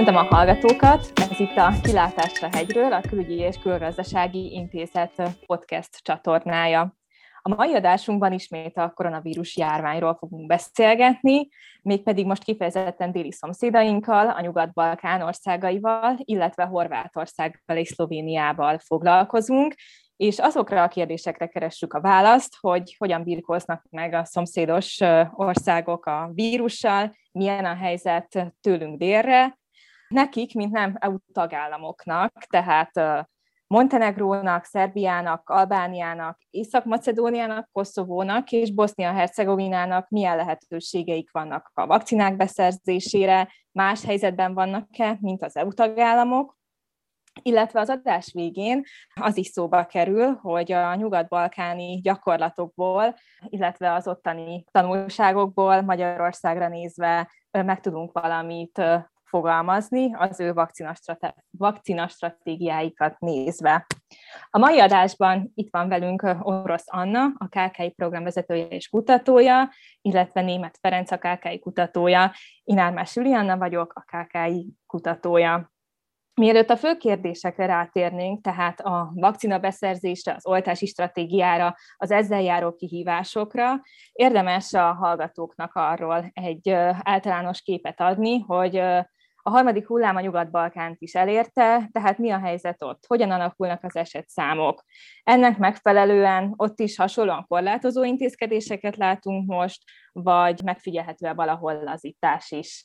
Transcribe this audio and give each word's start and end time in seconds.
Köszöntöm 0.00 0.26
a 0.26 0.34
hallgatókat! 0.34 1.12
Ez 1.14 1.40
itt 1.40 1.56
a 1.56 1.72
Kilátásra 1.82 2.48
hegyről, 2.52 2.92
a 2.92 3.00
Külügyi 3.00 3.38
és 3.38 3.56
Külgazdasági 3.56 4.52
Intézet 4.52 5.22
podcast 5.46 5.96
csatornája. 6.02 6.96
A 7.42 7.54
mai 7.54 7.74
adásunkban 7.74 8.32
ismét 8.32 8.76
a 8.76 8.92
koronavírus 8.94 9.56
járványról 9.56 10.14
fogunk 10.14 10.46
beszélgetni, 10.46 11.48
mégpedig 11.82 12.26
most 12.26 12.44
kifejezetten 12.44 13.12
déli 13.12 13.32
szomszédainkkal, 13.32 14.28
a 14.28 14.40
Nyugat-Balkán 14.40 15.22
országaival, 15.22 16.16
illetve 16.18 16.64
Horvátországgal 16.64 17.76
és 17.76 17.88
Szlovéniával 17.88 18.78
foglalkozunk, 18.78 19.74
és 20.16 20.38
azokra 20.38 20.82
a 20.82 20.88
kérdésekre 20.88 21.46
keressük 21.46 21.92
a 21.92 22.00
választ, 22.00 22.56
hogy 22.60 22.94
hogyan 22.98 23.24
birkóznak 23.24 23.84
meg 23.90 24.14
a 24.14 24.24
szomszédos 24.24 24.98
országok 25.30 26.06
a 26.06 26.30
vírussal, 26.34 27.14
milyen 27.32 27.64
a 27.64 27.74
helyzet 27.74 28.54
tőlünk 28.60 28.98
délre, 28.98 29.58
nekik, 30.14 30.54
mint 30.54 30.72
nem 30.72 30.96
EU 30.98 31.16
tagállamoknak, 31.32 32.32
tehát 32.48 33.26
Montenegrónak, 33.66 34.64
Szerbiának, 34.64 35.48
Albániának, 35.48 36.38
Észak-Macedóniának, 36.50 37.68
Koszovónak 37.72 38.50
és 38.52 38.74
Bosznia-Hercegovinának 38.74 40.08
milyen 40.08 40.36
lehetőségeik 40.36 41.30
vannak 41.32 41.70
a 41.74 41.86
vakcinák 41.86 42.36
beszerzésére, 42.36 43.48
más 43.72 44.04
helyzetben 44.04 44.54
vannak-e, 44.54 45.18
mint 45.20 45.44
az 45.44 45.56
EU 45.56 45.72
tagállamok, 45.72 46.58
illetve 47.42 47.80
az 47.80 47.88
adás 47.88 48.32
végén 48.32 48.82
az 49.20 49.36
is 49.36 49.46
szóba 49.46 49.84
kerül, 49.84 50.34
hogy 50.34 50.72
a 50.72 50.94
nyugat-balkáni 50.94 52.00
gyakorlatokból, 52.00 53.14
illetve 53.48 53.92
az 53.92 54.08
ottani 54.08 54.64
tanulságokból 54.70 55.80
Magyarországra 55.82 56.68
nézve 56.68 57.30
meg 57.50 57.80
tudunk 57.80 58.12
valamit 58.12 58.82
fogalmazni 59.30 60.14
az 60.14 60.40
ő 60.40 60.52
vakcina 61.50 62.08
stratégiáikat 62.08 63.18
nézve. 63.18 63.86
A 64.50 64.58
mai 64.58 64.80
adásban 64.80 65.50
itt 65.54 65.68
van 65.70 65.88
velünk 65.88 66.36
Orosz 66.40 66.86
Anna, 66.86 67.24
a 67.38 67.48
KKI 67.48 67.90
programvezetője 67.90 68.66
és 68.66 68.88
kutatója, 68.88 69.70
illetve 70.00 70.40
német 70.40 70.78
Ferenc, 70.80 71.10
a 71.10 71.18
KKI 71.18 71.58
kutatója. 71.58 72.32
Én 72.64 72.78
Ármás 72.78 73.16
Julianna 73.16 73.58
vagyok, 73.58 73.92
a 73.94 74.04
KKI 74.16 74.74
kutatója. 74.86 75.72
Mielőtt 76.34 76.70
a 76.70 76.76
fő 76.76 76.96
kérdésekre 76.96 77.66
rátérnénk, 77.66 78.42
tehát 78.42 78.80
a 78.80 79.10
vakcina 79.14 79.58
beszerzésre, 79.58 80.34
az 80.34 80.46
oltási 80.46 80.86
stratégiára, 80.86 81.76
az 81.96 82.10
ezzel 82.10 82.42
járó 82.42 82.74
kihívásokra, 82.74 83.80
érdemes 84.12 84.72
a 84.72 84.92
hallgatóknak 84.92 85.74
arról 85.74 86.30
egy 86.32 86.70
általános 87.02 87.60
képet 87.60 88.00
adni, 88.00 88.38
hogy 88.38 88.82
a 89.42 89.50
harmadik 89.50 89.86
hullám 89.86 90.16
a 90.16 90.20
Nyugat-Balkánt 90.20 91.00
is 91.00 91.14
elérte, 91.14 91.88
tehát 91.92 92.18
mi 92.18 92.30
a 92.30 92.38
helyzet 92.38 92.82
ott? 92.82 93.04
Hogyan 93.06 93.30
alakulnak 93.30 93.84
az 93.84 93.96
esetszámok? 93.96 94.84
Ennek 95.22 95.58
megfelelően 95.58 96.52
ott 96.56 96.80
is 96.80 96.96
hasonlóan 96.96 97.44
korlátozó 97.48 98.04
intézkedéseket 98.04 98.96
látunk 98.96 99.46
most, 99.46 99.82
vagy 100.12 100.60
megfigyelhető-e 100.64 101.32
valahol 101.32 101.82
lazítás 101.82 102.50
is? 102.50 102.84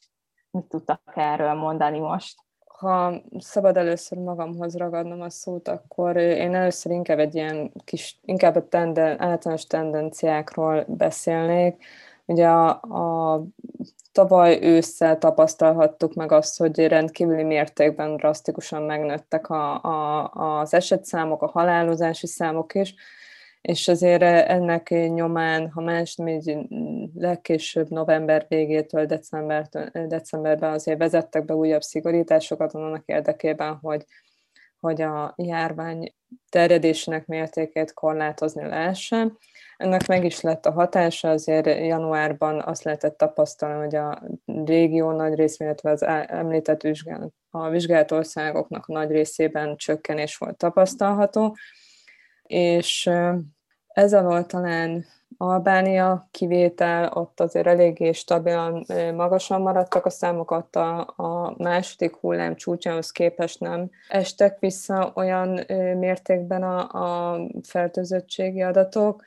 Mit 0.52 0.66
tudtak 0.66 1.02
erről 1.16 1.54
mondani 1.54 2.00
most? 2.00 2.44
ha 2.78 3.22
szabad 3.38 3.78
először 3.78 4.18
magamhoz 4.18 4.78
ragadnom 4.78 5.22
a 5.22 5.30
szót, 5.30 5.68
akkor 5.68 6.16
én 6.16 6.56
először 6.56 6.92
inkább 6.92 7.20
egy 7.20 7.36
ilyen 7.36 7.72
kis, 7.84 8.20
inkább 8.22 8.56
a 8.56 8.68
tenden, 8.68 9.22
általános 9.22 9.66
tendenciákról 9.66 10.86
beszélnék. 10.88 11.84
Ugye 12.26 12.48
a, 12.48 12.70
a 12.70 13.44
tavaly 14.12 14.60
ősszel 14.62 15.18
tapasztalhattuk 15.18 16.14
meg 16.14 16.32
azt, 16.32 16.58
hogy 16.58 16.88
rendkívüli 16.88 17.44
mértékben 17.44 18.16
drasztikusan 18.16 18.82
megnőttek 18.82 19.50
a, 19.50 19.84
a, 19.84 20.32
az 20.60 20.74
esetszámok, 20.74 21.42
a 21.42 21.48
halálozási 21.48 22.28
számok 22.28 22.76
is, 22.76 22.96
és 23.62 23.88
azért 23.88 24.22
ennek 24.50 24.90
nyomán, 24.90 25.72
ha 25.72 25.82
más, 25.82 26.16
még 26.16 26.58
legkésőbb 27.16 27.90
november 27.90 28.46
végétől 28.50 29.06
decembertől, 29.06 29.90
decemberben 30.08 30.72
azért 30.72 31.00
vezettek 31.00 31.46
be 31.46 31.56
újabb 31.56 31.82
szigorításokat 31.82 32.74
annak 32.74 33.04
érdekében, 33.06 33.78
hogy, 33.82 34.06
hogy 34.86 35.02
a 35.02 35.34
járvány 35.38 36.14
terjedésének 36.50 37.26
mértékét 37.26 37.94
korlátozni 37.94 38.68
lehessen. 38.68 39.38
Ennek 39.78 40.08
meg 40.08 40.26
is 40.26 40.42
lett 40.42 40.66
a 40.66 40.72
hatása, 40.72 41.30
azért 41.30 41.66
januárban 41.66 42.62
azt 42.62 42.84
lehetett 42.84 43.18
tapasztalni, 43.18 43.80
hogy 43.84 43.96
a 43.96 44.22
régió 44.66 45.12
nagy 45.12 45.34
rész, 45.34 45.60
illetve 45.60 45.92
az 45.92 46.04
említett 46.28 46.82
vizsgálat, 46.82 47.34
a 47.50 47.70
vizsgált 47.70 48.12
országoknak 48.12 48.88
nagy 48.88 49.12
részében 49.12 49.76
csökkenés 49.76 50.38
volt 50.38 50.58
tapasztalható, 50.58 51.56
és 52.44 53.10
ez 53.88 54.14
alól 54.14 54.46
talán 54.46 55.06
Albánia 55.38 56.28
kivétel, 56.32 57.12
ott 57.14 57.40
azért 57.40 57.68
eléggé 57.68 58.12
stabilan 58.12 58.86
magasan 59.16 59.62
maradtak 59.62 60.06
a 60.06 60.10
számok, 60.10 60.52
ott 60.52 60.76
a, 60.76 61.14
a 61.16 61.56
második 61.58 62.16
hullám 62.16 62.56
csúcsához 62.56 63.12
képest 63.12 63.60
nem 63.60 63.90
estek 64.08 64.60
vissza 64.60 65.12
olyan 65.16 65.48
mértékben 65.98 66.64
a, 66.64 66.78
a 67.34 67.40
fertőzöttségi 67.64 68.62
adatok. 68.62 69.24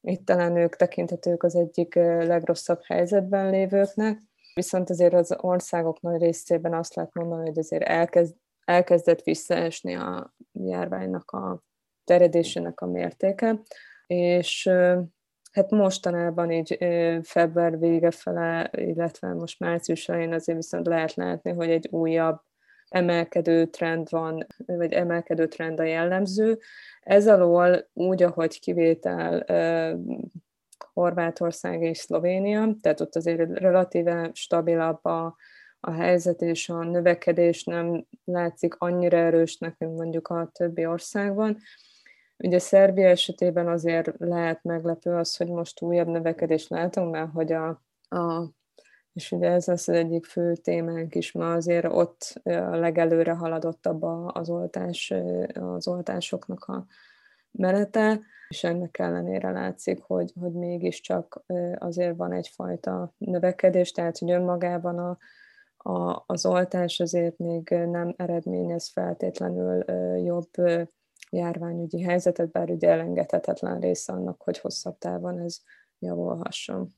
Itt 0.00 0.26
talán 0.26 0.56
ők 0.56 0.76
tekinthetők 0.76 1.42
az 1.42 1.54
egyik 1.54 1.94
legrosszabb 1.94 2.80
helyzetben 2.84 3.50
lévőknek. 3.50 4.18
Viszont 4.54 4.90
azért 4.90 5.14
az 5.14 5.36
országok 5.40 6.00
nagy 6.00 6.20
részében 6.20 6.74
azt 6.74 6.94
lehet 6.94 7.14
mondani, 7.14 7.46
hogy 7.46 7.58
azért 7.58 7.82
elkezd, 7.82 8.34
elkezdett 8.64 9.22
visszaesni 9.22 9.94
a 9.94 10.34
járványnak 10.52 11.30
a 11.30 11.62
terjedésének 12.04 12.80
a 12.80 12.86
mértéke 12.86 13.60
és 14.06 14.70
hát 15.50 15.70
mostanában 15.70 16.50
így 16.50 16.78
február 17.22 17.78
vége 17.78 18.10
fele, 18.10 18.70
illetve 18.72 19.32
most 19.32 19.60
március 19.60 20.08
elején 20.08 20.32
azért 20.32 20.58
viszont 20.58 20.86
lehet 20.86 21.14
látni, 21.14 21.52
hogy 21.52 21.70
egy 21.70 21.88
újabb 21.90 22.40
emelkedő 22.88 23.66
trend 23.66 24.10
van, 24.10 24.46
vagy 24.66 24.92
emelkedő 24.92 25.46
trend 25.48 25.80
a 25.80 25.84
jellemző. 25.84 26.58
Ez 27.00 27.28
alól 27.28 27.88
úgy, 27.92 28.22
ahogy 28.22 28.60
kivétel 28.60 29.44
Horvátország 30.92 31.82
és 31.82 31.98
Szlovénia, 31.98 32.76
tehát 32.80 33.00
ott 33.00 33.16
azért 33.16 33.58
relatíve 33.58 34.30
stabilabb 34.32 35.04
a, 35.04 35.36
a 35.80 35.90
helyzet, 35.90 36.42
és 36.42 36.68
a 36.68 36.84
növekedés 36.84 37.64
nem 37.64 38.06
látszik 38.24 38.74
annyira 38.78 39.16
erősnek, 39.16 39.78
mint 39.78 39.96
mondjuk 39.96 40.28
a 40.28 40.50
többi 40.52 40.86
országban. 40.86 41.58
Ugye 42.42 42.58
Szerbia 42.58 43.08
esetében 43.08 43.68
azért 43.68 44.12
lehet 44.18 44.62
meglepő 44.62 45.14
az, 45.14 45.36
hogy 45.36 45.48
most 45.48 45.82
újabb 45.82 46.08
növekedést 46.08 46.70
látunk, 46.70 47.10
mert 47.10 47.32
hogy 47.32 47.52
a, 47.52 47.68
a 48.08 48.50
és 49.12 49.32
ugye 49.32 49.50
ez 49.50 49.68
az 49.68 49.88
egyik 49.88 50.24
fő 50.24 50.54
témánk 50.54 51.14
is 51.14 51.32
ma 51.32 51.52
azért 51.52 51.84
ott 51.84 52.40
a 52.44 52.76
legelőre 52.76 53.32
haladottabb 53.32 54.02
az, 54.26 54.50
oltás, 54.50 55.14
az 55.54 55.88
oltásoknak 55.88 56.64
a 56.64 56.86
menete, 57.50 58.20
és 58.48 58.64
ennek 58.64 58.98
ellenére 58.98 59.50
látszik, 59.50 60.02
hogy, 60.02 60.32
hogy 60.40 60.52
mégiscsak 60.52 61.42
azért 61.78 62.16
van 62.16 62.32
egyfajta 62.32 63.14
növekedés, 63.18 63.92
tehát 63.92 64.18
hogy 64.18 64.30
önmagában 64.30 64.98
a, 64.98 65.18
a, 65.90 66.24
az 66.26 66.46
oltás 66.46 67.00
azért 67.00 67.38
még 67.38 67.68
nem 67.68 68.14
eredményez 68.16 68.88
feltétlenül 68.88 69.84
jobb 70.16 70.50
járványügyi 71.30 72.02
helyzetet, 72.02 72.50
bár 72.50 72.70
ugye 72.70 72.88
elengedhetetlen 72.88 73.80
része 73.80 74.12
annak, 74.12 74.42
hogy 74.42 74.58
hosszabb 74.58 74.98
távon 74.98 75.38
ez 75.38 75.60
javulhasson. 75.98 76.88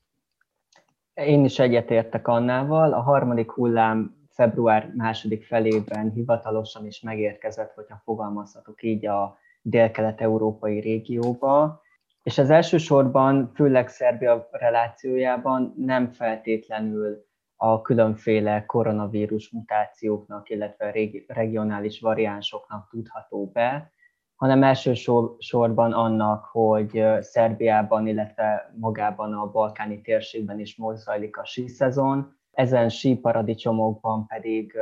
Én 1.13 1.43
is 1.43 1.59
egyetértek 1.59 2.27
Annával. 2.27 2.93
A 2.93 3.01
harmadik 3.01 3.51
hullám 3.51 4.27
február 4.29 4.91
második 4.95 5.43
felében 5.43 6.11
hivatalosan 6.11 6.85
is 6.85 7.01
megérkezett, 7.01 7.73
hogyha 7.73 8.01
fogalmazhatok 8.03 8.83
így 8.83 9.05
a 9.05 9.37
dél-kelet-európai 9.61 10.79
régióba, 10.79 11.81
és 12.23 12.37
az 12.37 12.49
elsősorban, 12.49 13.51
főleg 13.55 13.87
Szerbia 13.87 14.47
relációjában 14.51 15.73
nem 15.77 16.11
feltétlenül 16.11 17.25
a 17.55 17.81
különféle 17.81 18.65
koronavírus 18.65 19.49
mutációknak, 19.49 20.49
illetve 20.49 20.93
regionális 21.27 21.99
variánsoknak 21.99 22.87
tudható 22.89 23.45
be, 23.53 23.91
hanem 24.35 24.63
elsősorban 24.63 25.93
annak, 25.93 26.45
hogy 26.45 27.03
Szerbiában, 27.19 28.07
illetve 28.07 28.73
magában 28.79 29.33
a 29.33 29.51
balkáni 29.51 30.01
térségben 30.01 30.59
is 30.59 30.75
most 30.75 31.07
a 31.31 31.45
szezon. 31.65 32.37
Ezen 32.51 32.89
síparadicsomokban 32.89 34.27
pedig 34.27 34.77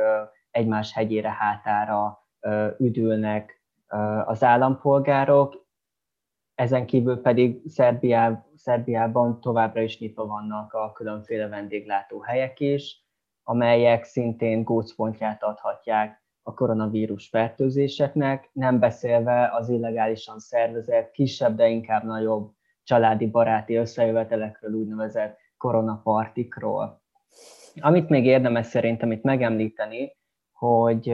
egymás 0.50 0.92
hegyére 0.92 1.30
hátára 1.30 2.26
üdülnek 2.78 3.62
az 4.24 4.42
állampolgárok, 4.42 5.66
ezen 6.54 6.86
kívül 6.86 7.20
pedig 7.20 7.62
Szerbiá, 7.68 8.46
Szerbiában 8.54 9.40
továbbra 9.40 9.80
is 9.80 9.98
nyitva 9.98 10.26
vannak 10.26 10.72
a 10.72 10.92
különféle 10.92 11.48
vendéglátóhelyek 11.48 12.60
is, 12.60 13.06
amelyek 13.42 14.04
szintén 14.04 14.62
gócpontját 14.62 15.42
adhatják 15.42 16.21
a 16.42 16.54
koronavírus 16.54 17.28
fertőzéseknek, 17.28 18.50
nem 18.52 18.78
beszélve 18.78 19.50
az 19.52 19.68
illegálisan 19.68 20.38
szervezett, 20.38 21.10
kisebb, 21.10 21.56
de 21.56 21.68
inkább 21.68 22.04
nagyobb 22.04 22.52
családi 22.82 23.26
baráti 23.26 23.74
összejövetelekről, 23.74 24.72
úgynevezett 24.72 25.38
koronapartikról. 25.56 27.02
Amit 27.80 28.08
még 28.08 28.26
érdemes 28.26 28.66
szerintem 28.66 29.12
itt 29.12 29.22
megemlíteni, 29.22 30.16
hogy 30.52 31.10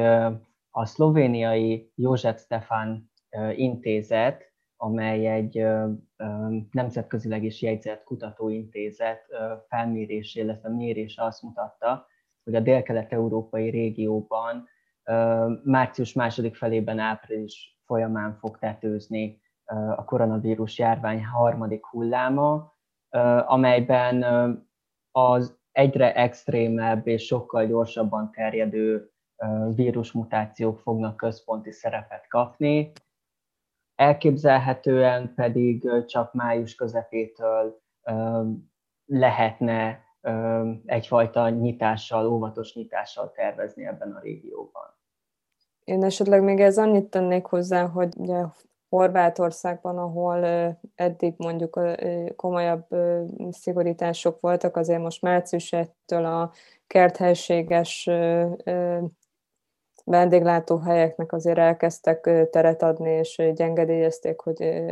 a 0.71 0.87
szlovéniai 0.87 1.93
József 1.95 2.41
Stefan 2.41 3.11
intézet, 3.55 4.53
amely 4.77 5.27
egy 5.27 5.67
nemzetközileg 6.71 7.45
is 7.45 7.63
jegyzett 7.63 8.05
kutatóintézet 8.05 9.27
felmérés, 9.69 10.35
illetve 10.35 10.69
mérése 10.69 11.25
azt 11.25 11.43
mutatta, 11.43 12.07
hogy 12.45 12.55
a 12.55 12.61
délkelet-európai 12.61 13.71
régióban 13.71 14.69
március 15.65 16.13
második 16.13 16.57
felében 16.57 16.99
április 16.99 17.79
folyamán 17.85 18.35
fog 18.35 18.59
tetőzni 18.59 19.41
a 19.97 20.05
koronavírus 20.05 20.79
járvány 20.79 21.25
harmadik 21.25 21.87
hulláma, 21.87 22.77
amelyben 23.47 24.23
az 25.11 25.59
egyre 25.73 26.15
extrémebb 26.15 27.07
és 27.07 27.25
sokkal 27.25 27.67
gyorsabban 27.67 28.31
terjedő 28.31 29.11
vírusmutációk 29.75 30.79
fognak 30.79 31.17
központi 31.17 31.73
szerepet 31.73 32.29
kapni, 32.29 32.93
elképzelhetően 33.95 35.35
pedig 35.35 36.05
csak 36.07 36.33
május 36.33 36.75
közepétől 36.75 37.81
lehetne 39.05 40.05
egyfajta 40.85 41.49
nyitással, 41.49 42.27
óvatos 42.27 42.75
nyitással 42.75 43.33
tervezni 43.33 43.87
ebben 43.87 44.13
a 44.13 44.21
régióban. 44.21 44.98
Én 45.89 46.05
esetleg 46.05 46.43
még 46.43 46.61
ez 46.61 46.79
annyit 46.79 47.11
tennék 47.11 47.45
hozzá, 47.45 47.87
hogy 47.87 48.13
ugye 48.17 48.43
Horvátországban, 48.89 49.99
ahol 49.99 50.45
eddig 50.95 51.35
mondjuk 51.37 51.81
komolyabb 52.37 52.87
szigorítások 53.51 54.41
voltak, 54.41 54.77
azért 54.77 55.01
most 55.01 55.23
március 55.23 55.73
1-től 55.77 56.25
a 56.25 56.53
kerthelységes 56.87 58.11
vendéglátóhelyeknek 60.05 61.33
azért 61.33 61.59
elkezdtek 61.59 62.49
teret 62.51 62.83
adni, 62.83 63.11
és 63.11 63.43
gyengedélyezték, 63.55 64.41
hogy 64.41 64.91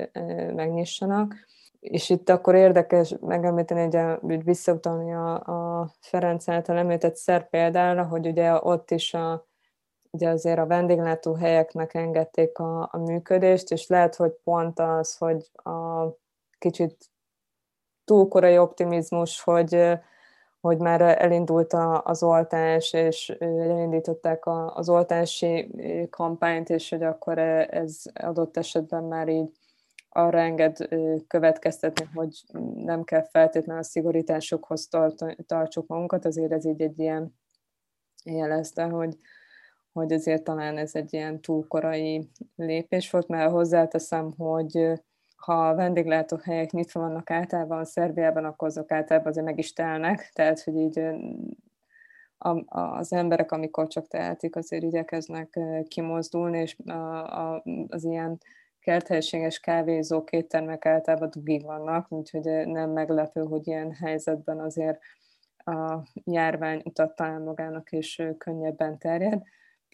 megnyissanak. 0.55 1.35
És 1.81 2.11
itt 2.11 2.29
akkor 2.29 2.55
érdekes 2.55 3.15
megemlíteni, 3.21 3.97
hogy, 4.21 4.45
visszautalni 4.45 5.13
a, 5.13 5.35
a 5.35 5.91
Ferenc 6.01 6.49
által 6.49 6.77
említett 6.77 7.17
szer 7.17 7.49
példára, 7.49 8.05
hogy 8.05 8.27
ugye 8.27 8.53
ott 8.63 8.91
is 8.91 9.15
a, 9.15 9.47
ugye 10.11 10.29
azért 10.29 10.59
a 10.59 10.67
vendéglátóhelyeknek 10.67 11.95
engedték 11.95 12.59
a, 12.59 12.89
a 12.93 12.99
működést, 12.99 13.71
és 13.71 13.87
lehet, 13.87 14.15
hogy 14.15 14.33
pont 14.45 14.79
az, 14.79 15.17
hogy 15.17 15.51
a 15.53 16.09
kicsit 16.59 17.11
túl 18.05 18.29
korai 18.29 18.59
optimizmus, 18.59 19.43
hogy 19.43 19.99
hogy 20.61 20.79
már 20.79 21.01
elindult 21.01 21.73
az 22.03 22.23
oltás, 22.23 22.93
és 22.93 23.29
elindították 23.39 24.43
az 24.75 24.89
oltási 24.89 25.71
kampányt, 26.11 26.71
és 26.71 26.91
hogy 26.91 27.03
akkor 27.03 27.39
ez 27.39 28.03
adott 28.15 28.57
esetben 28.57 29.05
már 29.05 29.29
így 29.29 29.51
arra 30.09 30.39
enged 30.39 30.77
következtetni, 31.27 32.09
hogy 32.15 32.45
nem 32.75 33.05
kell 33.05 33.23
feltétlenül 33.23 33.83
a 33.83 33.85
szigorításokhoz 33.85 34.89
tartsuk 35.47 35.87
magunkat, 35.87 36.25
azért 36.25 36.53
ez 36.53 36.65
így 36.65 36.83
egy 36.83 36.99
ilyen 36.99 37.35
jelezte, 38.25 38.85
hogy, 38.85 39.17
hogy 39.97 40.13
azért 40.13 40.43
talán 40.43 40.77
ez 40.79 40.95
egy 40.95 41.13
ilyen 41.13 41.41
túl 41.41 41.67
korai 41.67 42.29
lépés 42.57 43.11
volt, 43.11 43.29
mert 43.29 43.51
hozzáteszem, 43.51 44.33
hogy 44.37 44.93
ha 45.37 45.69
a 45.69 45.75
vendéglátóhelyek 45.75 46.71
nyitva 46.71 47.01
vannak 47.01 47.31
általában 47.31 47.85
Szerbiában, 47.85 48.45
akkor 48.45 48.69
azok 48.69 48.93
általában 48.93 49.29
azért 49.29 49.47
meg 49.47 49.59
is 49.59 49.73
telnek, 49.73 50.31
tehát 50.33 50.63
hogy 50.63 50.77
így 50.77 51.01
az 52.67 53.13
emberek, 53.13 53.53
amikor 53.53 53.87
csak 53.87 54.09
tehetik, 54.09 54.57
azért 54.57 54.83
igyekeznek 54.83 55.59
kimozdulni, 55.89 56.59
és 56.59 56.77
az 57.89 58.05
ilyen 58.05 58.39
kerthelységes 58.81 59.61
kávézók, 59.61 60.33
éttermek 60.33 60.87
általában 60.87 61.31
dugig 61.31 61.65
vannak, 61.65 62.13
úgyhogy 62.13 62.67
nem 62.67 62.91
meglepő, 62.91 63.41
hogy 63.41 63.67
ilyen 63.67 63.93
helyzetben 63.93 64.61
azért 64.61 65.01
a 65.57 65.99
járvány 66.25 66.81
utat 66.85 67.15
talán 67.15 67.43
magának 67.43 67.93
is 67.93 68.23
könnyebben 68.39 68.99
terjed, 68.99 69.43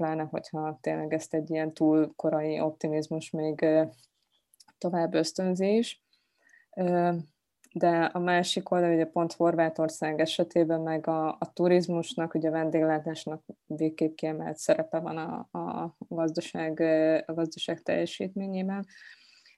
pláne 0.02 0.22
hogyha 0.22 0.78
tényleg 0.80 1.12
ezt 1.12 1.34
egy 1.34 1.50
ilyen 1.50 1.72
túl 1.72 2.12
korai 2.16 2.60
optimizmus 2.60 3.30
még 3.30 3.66
tovább 4.78 5.14
ösztönzés. 5.14 6.02
De 7.72 8.10
a 8.12 8.18
másik 8.18 8.70
oldal, 8.70 8.94
ugye 8.94 9.06
pont 9.06 9.32
Horvátország 9.32 10.20
esetében 10.20 10.80
meg 10.80 11.06
a, 11.06 11.28
a 11.28 11.52
turizmusnak, 11.52 12.34
ugye 12.34 12.48
a 12.48 12.52
vendéglátásnak 12.52 13.44
végképp 13.66 14.14
kiemelt 14.14 14.56
szerepe 14.56 14.98
van 14.98 15.16
a, 15.16 15.58
a, 15.58 15.96
gazdaság, 16.08 16.80
a 17.26 17.32
gazdaság 17.32 17.82
teljesítményében 17.82 18.86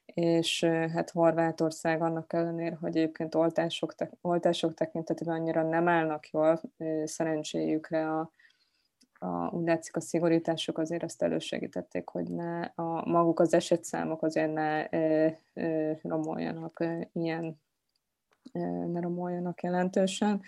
és 0.05 0.65
hát 0.65 1.11
Horvátország 1.11 2.03
annak 2.03 2.33
ellenére, 2.33 2.77
hogy 2.81 2.97
egyébként 2.97 3.35
oltások, 3.35 3.95
oltások 4.21 4.75
tekintetében 4.75 5.35
annyira 5.35 5.69
nem 5.69 5.89
állnak 5.89 6.29
jól, 6.29 6.61
szerencséjükre 7.05 8.11
a, 8.11 8.31
a, 9.25 9.51
úgy 9.53 9.67
látszik 9.67 9.97
a 9.97 10.01
szigorítások 10.01 10.79
azért 10.79 11.03
azt 11.03 11.23
elősegítették, 11.23 12.09
hogy 12.09 12.31
ne 12.31 12.61
a, 12.61 13.09
maguk 13.09 13.41
az 13.41 13.55
esetszámok 13.55 14.23
azért 14.23 14.53
ne 14.53 14.87
e, 14.87 15.39
e, 15.55 15.99
romoljanak 16.03 16.81
e, 16.81 17.09
ilyen, 17.13 17.61
e, 18.53 18.61
ne 18.87 19.01
romoljanak 19.01 19.63
jelentősen, 19.63 20.43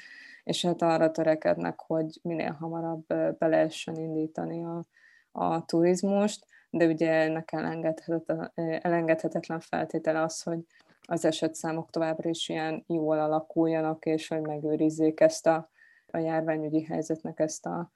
és 0.45 0.65
hát 0.65 0.83
arra 0.83 1.11
törekednek, 1.11 1.81
hogy 1.81 2.21
minél 2.23 2.53
hamarabb 2.53 3.07
be 3.39 3.47
lehessen 3.47 3.97
indítani 3.97 4.65
a, 4.65 4.85
a 5.33 5.65
turizmust, 5.65 6.47
de 6.71 6.87
ugye 6.87 7.13
ennek 7.13 7.53
elengedhetetlen, 7.53 8.51
elengedhetetlen 8.83 9.61
feltétele 9.61 10.23
az, 10.23 10.43
hogy 10.43 10.59
az 11.03 11.25
esetszámok 11.25 11.91
továbbra 11.91 12.29
is 12.29 12.49
ilyen 12.49 12.85
jól 12.87 13.19
alakuljanak, 13.19 14.07
és 14.07 14.29
hogy 14.29 14.41
megőrizzék 14.41 15.21
ezt 15.21 15.47
a, 15.47 15.71
a 16.07 16.19
járványügyi 16.19 16.85
helyzetnek 16.85 17.41
ezt 17.41 17.67
a, 17.67 17.91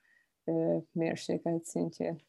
mérsékelt 0.92 1.64
szintjén. 1.64 2.20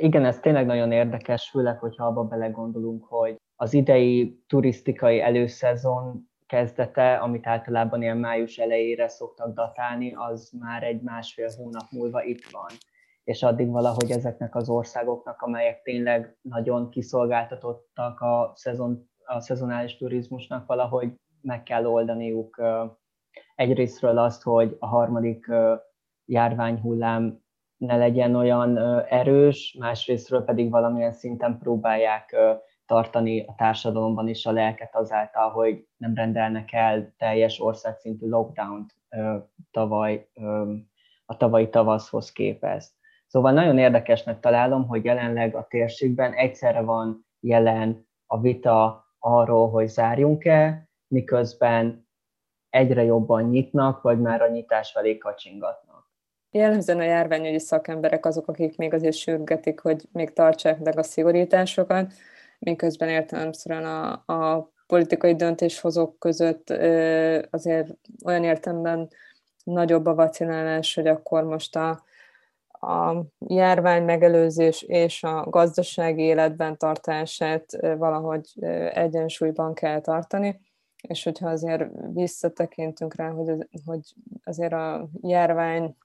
Igen, 0.00 0.24
ez 0.24 0.38
tényleg 0.40 0.66
nagyon 0.66 0.92
érdekes, 0.92 1.50
főleg, 1.50 1.78
hogyha 1.78 2.06
abba 2.06 2.24
belegondolunk, 2.24 3.04
hogy 3.04 3.36
az 3.56 3.74
idei 3.74 4.42
turisztikai 4.46 5.20
előszezon 5.20 6.30
kezdete, 6.46 7.16
amit 7.16 7.46
általában 7.46 8.02
ilyen 8.02 8.16
május 8.16 8.58
elejére 8.58 9.08
szoktak 9.08 9.54
datálni, 9.54 10.14
az 10.14 10.52
már 10.58 10.82
egy 10.82 11.00
másfél 11.02 11.48
hónap 11.56 11.90
múlva 11.90 12.22
itt 12.22 12.44
van. 12.50 12.70
És 13.24 13.42
addig 13.42 13.70
valahogy 13.70 14.10
ezeknek 14.10 14.54
az 14.54 14.68
országoknak, 14.68 15.42
amelyek 15.42 15.82
tényleg 15.82 16.36
nagyon 16.42 16.90
kiszolgáltatottak 16.90 18.20
a, 18.20 18.52
szezon, 18.54 19.10
a 19.24 19.40
szezonális 19.40 19.96
turizmusnak, 19.96 20.66
valahogy 20.66 21.14
meg 21.40 21.62
kell 21.62 21.86
oldaniuk 21.86 22.62
egyrésztről 23.54 24.18
azt, 24.18 24.42
hogy 24.42 24.76
a 24.78 24.86
harmadik 24.86 25.46
járványhullám 26.26 27.44
ne 27.76 27.96
legyen 27.96 28.34
olyan 28.34 28.78
erős, 29.08 29.76
másrésztről 29.78 30.44
pedig 30.44 30.70
valamilyen 30.70 31.12
szinten 31.12 31.58
próbálják 31.58 32.36
tartani 32.86 33.44
a 33.44 33.54
társadalomban 33.56 34.28
is 34.28 34.46
a 34.46 34.52
lelket 34.52 34.96
azáltal, 34.96 35.50
hogy 35.50 35.86
nem 35.96 36.14
rendelnek 36.14 36.72
el 36.72 37.14
teljes 37.18 37.60
országszintű 37.60 38.28
lockdown-t 38.28 38.94
tavaly, 39.70 40.28
a 41.26 41.36
tavalyi 41.36 41.68
tavaszhoz 41.68 42.32
képest. 42.32 42.90
Szóval 43.26 43.52
nagyon 43.52 43.78
érdekesnek 43.78 44.40
találom, 44.40 44.86
hogy 44.86 45.04
jelenleg 45.04 45.54
a 45.54 45.66
térségben 45.68 46.32
egyszerre 46.32 46.80
van 46.80 47.26
jelen 47.40 48.06
a 48.26 48.40
vita 48.40 49.06
arról, 49.18 49.70
hogy 49.70 49.88
zárjunk-e, 49.88 50.88
miközben 51.08 52.08
egyre 52.70 53.02
jobban 53.02 53.48
nyitnak, 53.48 54.02
vagy 54.02 54.20
már 54.20 54.42
a 54.42 54.48
nyitás 54.48 54.90
felé 54.90 55.18
kacsingatnak. 55.18 55.85
Jellemzően 56.56 56.98
a 56.98 57.02
járványügyi 57.02 57.58
szakemberek 57.58 58.26
azok, 58.26 58.48
akik 58.48 58.76
még 58.76 58.94
azért 58.94 59.16
sürgetik, 59.16 59.80
hogy 59.80 60.08
még 60.12 60.32
tartsák 60.32 60.78
meg 60.78 60.98
a 60.98 61.02
szigorításokat, 61.02 62.12
miközben 62.58 63.08
értelemszerűen 63.08 63.84
a, 63.84 64.32
a 64.32 64.70
politikai 64.86 65.34
döntéshozók 65.34 66.18
között 66.18 66.70
azért 67.50 67.88
olyan 68.24 68.44
értemben 68.44 69.08
nagyobb 69.64 70.06
a 70.06 70.14
vaccinálás, 70.14 70.94
hogy 70.94 71.06
akkor 71.06 71.44
most 71.44 71.76
a, 71.76 71.88
a 72.68 73.24
járvány 73.38 74.04
megelőzés 74.04 74.82
és 74.82 75.22
a 75.22 75.46
gazdasági 75.50 76.22
életben 76.22 76.78
tartását 76.78 77.78
valahogy 77.98 78.64
egyensúlyban 78.92 79.74
kell 79.74 80.00
tartani. 80.00 80.60
És 81.08 81.24
hogyha 81.24 81.48
azért 81.48 81.84
visszatekintünk 82.12 83.14
rá, 83.14 83.28
hogy, 83.28 83.68
hogy 83.84 84.00
azért 84.44 84.72
a 84.72 85.08
járvány 85.20 85.96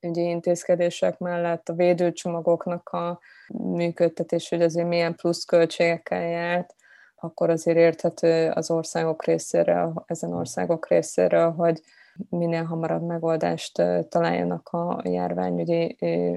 ügyi 0.00 0.20
intézkedések 0.20 1.18
mellett 1.18 1.68
a 1.68 1.74
védőcsomagoknak 1.74 2.88
a 2.88 3.20
működtetés, 3.48 4.48
hogy 4.48 4.62
azért 4.62 4.88
milyen 4.88 5.14
plusz 5.14 5.44
költségekkel 5.44 6.22
járt, 6.22 6.74
akkor 7.16 7.50
azért 7.50 7.76
érthető 7.76 8.50
az 8.50 8.70
országok 8.70 9.24
részéről, 9.24 10.04
ezen 10.06 10.32
országok 10.32 10.88
részéről, 10.88 11.50
hogy 11.50 11.80
minél 12.28 12.64
hamarabb 12.64 13.06
megoldást 13.06 13.82
találjanak 14.08 14.68
a 14.68 15.00
járványügyi, 15.04 15.96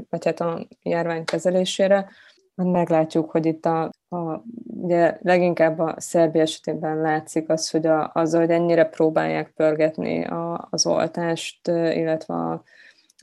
vagy 0.10 0.26
hát 0.26 0.40
a 0.40 0.68
járvány 0.82 1.24
kezelésére. 1.24 2.10
Meglátjuk, 2.56 3.32
hogy 3.32 3.46
itt 3.46 3.66
a, 3.66 3.90
a 4.10 4.44
ugye 4.66 5.18
leginkább 5.22 5.80
a 5.80 5.96
Szerbia 5.98 6.42
esetében 6.42 6.98
látszik 6.98 7.50
az, 7.50 7.70
hogy 7.70 7.86
a, 7.86 8.12
az, 8.14 8.34
hogy 8.34 8.50
ennyire 8.50 8.86
próbálják 8.86 9.52
pörgetni 9.56 10.26
a, 10.26 10.68
az 10.70 10.86
oltást, 10.86 11.68
illetve 11.68 12.34
a, 12.34 12.64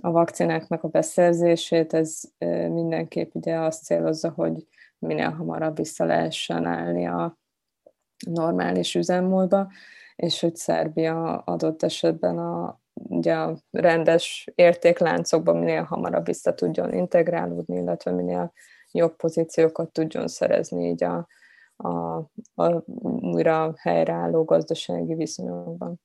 a 0.01 0.11
vakcináknak 0.11 0.83
a 0.85 0.89
beszerzését, 0.89 1.95
ez 1.95 2.21
mindenképp 2.69 3.35
ugye 3.35 3.59
azt 3.59 3.85
célozza, 3.85 4.31
hogy 4.31 4.67
minél 4.99 5.31
hamarabb 5.31 5.77
vissza 5.77 6.05
lehessen 6.05 6.67
állni 6.67 7.07
a 7.07 7.39
normális 8.27 8.95
üzemmódba, 8.95 9.71
és 10.17 10.41
hogy 10.41 10.57
Szerbia 10.57 11.39
adott 11.39 11.83
esetben 11.83 12.39
a, 12.39 12.81
ugye 12.93 13.35
a 13.35 13.57
rendes 13.71 14.49
értékláncokban 14.55 15.57
minél 15.57 15.83
hamarabb 15.83 16.27
vissza 16.27 16.55
tudjon 16.55 16.93
integrálódni, 16.93 17.77
illetve 17.77 18.11
minél 18.11 18.53
jobb 18.93 19.17
pozíciókat 19.17 19.93
tudjon 19.93 20.29
szerezni 20.29 20.89
így 20.89 21.05
a, 21.05 21.27
a, 21.77 22.17
a 22.55 22.85
újra 23.21 23.75
helyreálló 23.77 24.45
gazdasági 24.45 25.15
viszonyokban. 25.15 26.01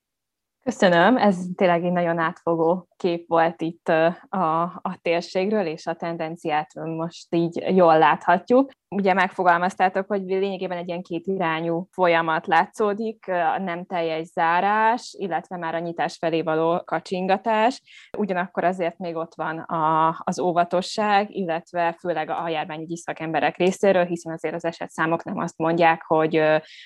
Köszönöm, 0.66 1.18
ez 1.18 1.38
tényleg 1.56 1.84
egy 1.84 1.92
nagyon 1.92 2.18
átfogó 2.20 2.88
kép 2.98 3.28
volt 3.28 3.62
itt 3.62 3.88
a, 3.88 4.64
a 4.82 5.00
térségről, 5.02 5.66
és 5.66 5.88
a 5.88 5.94
tendenciát 5.94 6.74
most 6.74 7.36
így 7.36 7.76
jól 7.76 7.98
láthatjuk 7.98 8.72
ugye 8.96 9.14
megfogalmaztátok, 9.14 10.08
hogy 10.08 10.22
lényegében 10.22 10.78
egy 10.78 10.88
ilyen 10.88 11.02
kétirányú 11.02 11.88
folyamat 11.92 12.48
látszódik, 12.48 13.28
a 13.28 13.60
nem 13.60 13.86
teljes 13.86 14.28
zárás, 14.28 15.16
illetve 15.18 15.58
már 15.58 15.76
a 15.76 15.80
nyitás 15.80 16.18
felé 16.18 16.42
való 16.42 16.82
kacsingatás. 16.86 17.82
Ugyanakkor 18.18 18.64
azért 18.64 18.98
még 18.98 19.16
ott 19.16 19.36
van 19.36 19.60
a, 19.60 20.16
az 20.24 20.40
óvatosság, 20.40 21.36
illetve 21.36 21.96
főleg 22.00 22.30
a 22.30 22.50
járványügyi 22.50 22.98
szakemberek 22.98 23.58
részéről, 23.58 24.06
hiszen 24.06 24.34
azért 24.34 24.56
az 24.56 24.66
esetszámok 24.66 25.24
nem 25.24 25.38
azt 25.38 25.58
mondják, 25.58 26.04
hogy, 26.08 26.42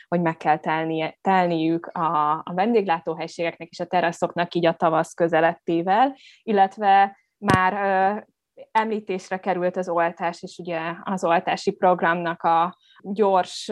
hogy 0.08 0.22
meg 0.22 0.38
kell 0.38 0.58
telni, 0.58 1.18
telniük 1.22 1.86
a, 1.86 2.32
a 2.34 2.52
vendéglátóhelységeknek 2.54 3.68
és 3.68 3.80
a 3.80 3.86
teraszoknak 3.86 4.54
így 4.54 4.66
a 4.66 4.74
tavasz 4.74 5.14
közelettével, 5.14 6.16
illetve 6.44 7.18
már 7.38 7.74
említésre 8.72 9.38
került 9.38 9.78
az 9.78 9.90
oltás, 9.90 10.44
és 10.44 10.58
ugye 10.58 10.94
az 11.04 11.24
oltási 11.24 11.72
programnak 11.72 12.44
a 12.44 12.78
gyors 13.02 13.72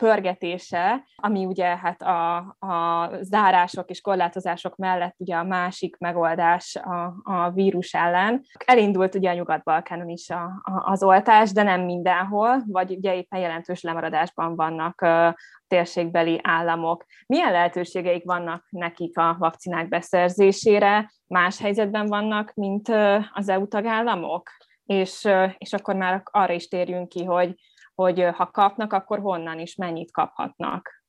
pörgetése, 0.00 1.04
ami 1.16 1.46
ugye 1.46 1.76
hát 1.76 2.02
a, 2.02 2.36
a 2.58 3.08
zárások 3.20 3.90
és 3.90 4.00
korlátozások 4.00 4.76
mellett 4.76 5.14
ugye 5.18 5.36
a 5.36 5.44
másik 5.44 5.96
megoldás 5.98 6.76
a, 6.76 7.14
a 7.22 7.50
vírus 7.50 7.94
ellen. 7.94 8.44
Elindult 8.64 9.14
ugye 9.14 9.30
a 9.30 9.34
Nyugat-Balkánon 9.34 10.08
is 10.08 10.30
a, 10.30 10.42
a, 10.44 10.90
az 10.90 11.02
oltás, 11.02 11.52
de 11.52 11.62
nem 11.62 11.80
mindenhol, 11.80 12.62
vagy 12.66 12.90
ugye 12.90 13.16
éppen 13.16 13.40
jelentős 13.40 13.82
lemaradásban 13.82 14.56
vannak 14.56 15.00
a 15.00 15.36
térségbeli 15.66 16.40
államok. 16.42 17.04
Milyen 17.26 17.52
lehetőségeik 17.52 18.24
vannak 18.24 18.66
nekik 18.70 19.18
a 19.18 19.36
vakcinák 19.38 19.88
beszerzésére? 19.88 21.12
Más 21.26 21.60
helyzetben 21.60 22.06
vannak, 22.06 22.52
mint 22.54 22.88
az 23.32 23.48
EU 23.48 23.68
tagállamok? 23.68 24.50
És, 24.84 25.28
és 25.58 25.72
akkor 25.72 25.94
már 25.94 26.22
arra 26.24 26.52
is 26.52 26.68
térjünk 26.68 27.08
ki, 27.08 27.24
hogy 27.24 27.54
hogy 28.00 28.24
ha 28.34 28.50
kapnak, 28.50 28.92
akkor 28.92 29.18
honnan 29.18 29.58
is 29.58 29.76
mennyit 29.76 30.12
kaphatnak. 30.12 31.04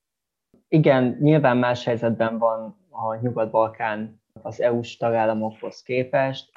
Igen, 0.67 1.17
nyilván 1.19 1.57
más 1.57 1.85
helyzetben 1.85 2.37
van 2.37 2.75
a 2.89 3.15
Nyugat-Balkán 3.15 4.21
az 4.41 4.61
EU-s 4.61 4.97
tagállamokhoz 4.97 5.81
képest, 5.81 6.51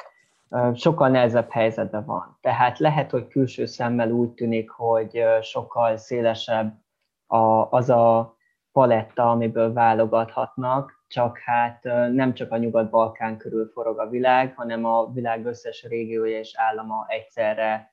sokkal 0.75 1.09
nehezebb 1.09 1.51
helyzetben 1.51 2.05
van. 2.05 2.39
Tehát 2.41 2.79
lehet, 2.79 3.11
hogy 3.11 3.29
külső 3.29 3.67
szemmel 3.67 4.11
úgy 4.11 4.31
tűnik, 4.31 4.71
hogy 4.71 5.25
sokkal 5.41 5.97
szélesebb 5.97 6.75
az 7.71 7.91
a 7.91 8.37
paletta, 8.73 9.31
amiből 9.31 9.73
válogathatnak, 9.73 11.05
csak 11.09 11.39
hát 11.39 11.83
nem 12.13 12.35
csak 12.35 12.53
a 12.53 12.57
Nyugat-Balkán 12.57 13.37
körül 13.37 13.71
forog 13.73 13.99
a 13.99 14.09
világ, 14.09 14.55
hanem 14.57 14.85
a 14.85 15.13
világ 15.13 15.47
összes 15.47 15.83
régiója 15.83 16.39
és 16.39 16.53
állama 16.57 17.07
egyszerre 17.09 17.93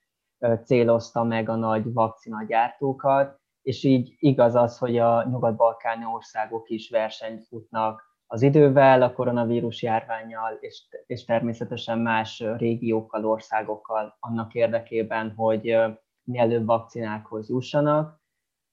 célozta 0.64 1.24
meg 1.24 1.50
a 1.50 1.56
nagy 1.56 1.94
vakcinagyártókat, 1.94 3.40
és 3.62 3.84
így 3.84 4.16
igaz 4.20 4.56
az, 4.56 4.78
hogy 4.78 4.98
a 4.98 5.24
nyugat-balkáni 5.30 6.06
országok 6.06 6.70
is 6.70 6.90
versenyt 6.90 7.44
futnak 7.44 8.10
az 8.28 8.42
idővel, 8.42 9.02
a 9.02 9.14
koronavírus 9.14 9.82
járványjal, 9.82 10.58
és, 10.60 10.88
és 11.06 11.26
természetesen 11.26 12.00
más 12.00 12.44
régiókkal, 12.58 13.26
országokkal 13.26 14.18
annak 14.20 14.54
érdekében, 14.54 15.34
hogy 15.36 15.78
mielőbb 16.24 16.66
vakcinákhoz 16.66 17.50
jussanak. 17.50 18.20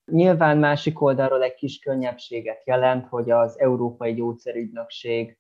Nyilván 0.05 0.59
másik 0.59 1.01
oldalról 1.01 1.43
egy 1.43 1.55
kis 1.55 1.79
könnyebbséget 1.79 2.67
jelent, 2.67 3.07
hogy 3.07 3.31
az 3.31 3.61
Európai 3.61 4.15
Gyógyszerügynökség 4.15 5.39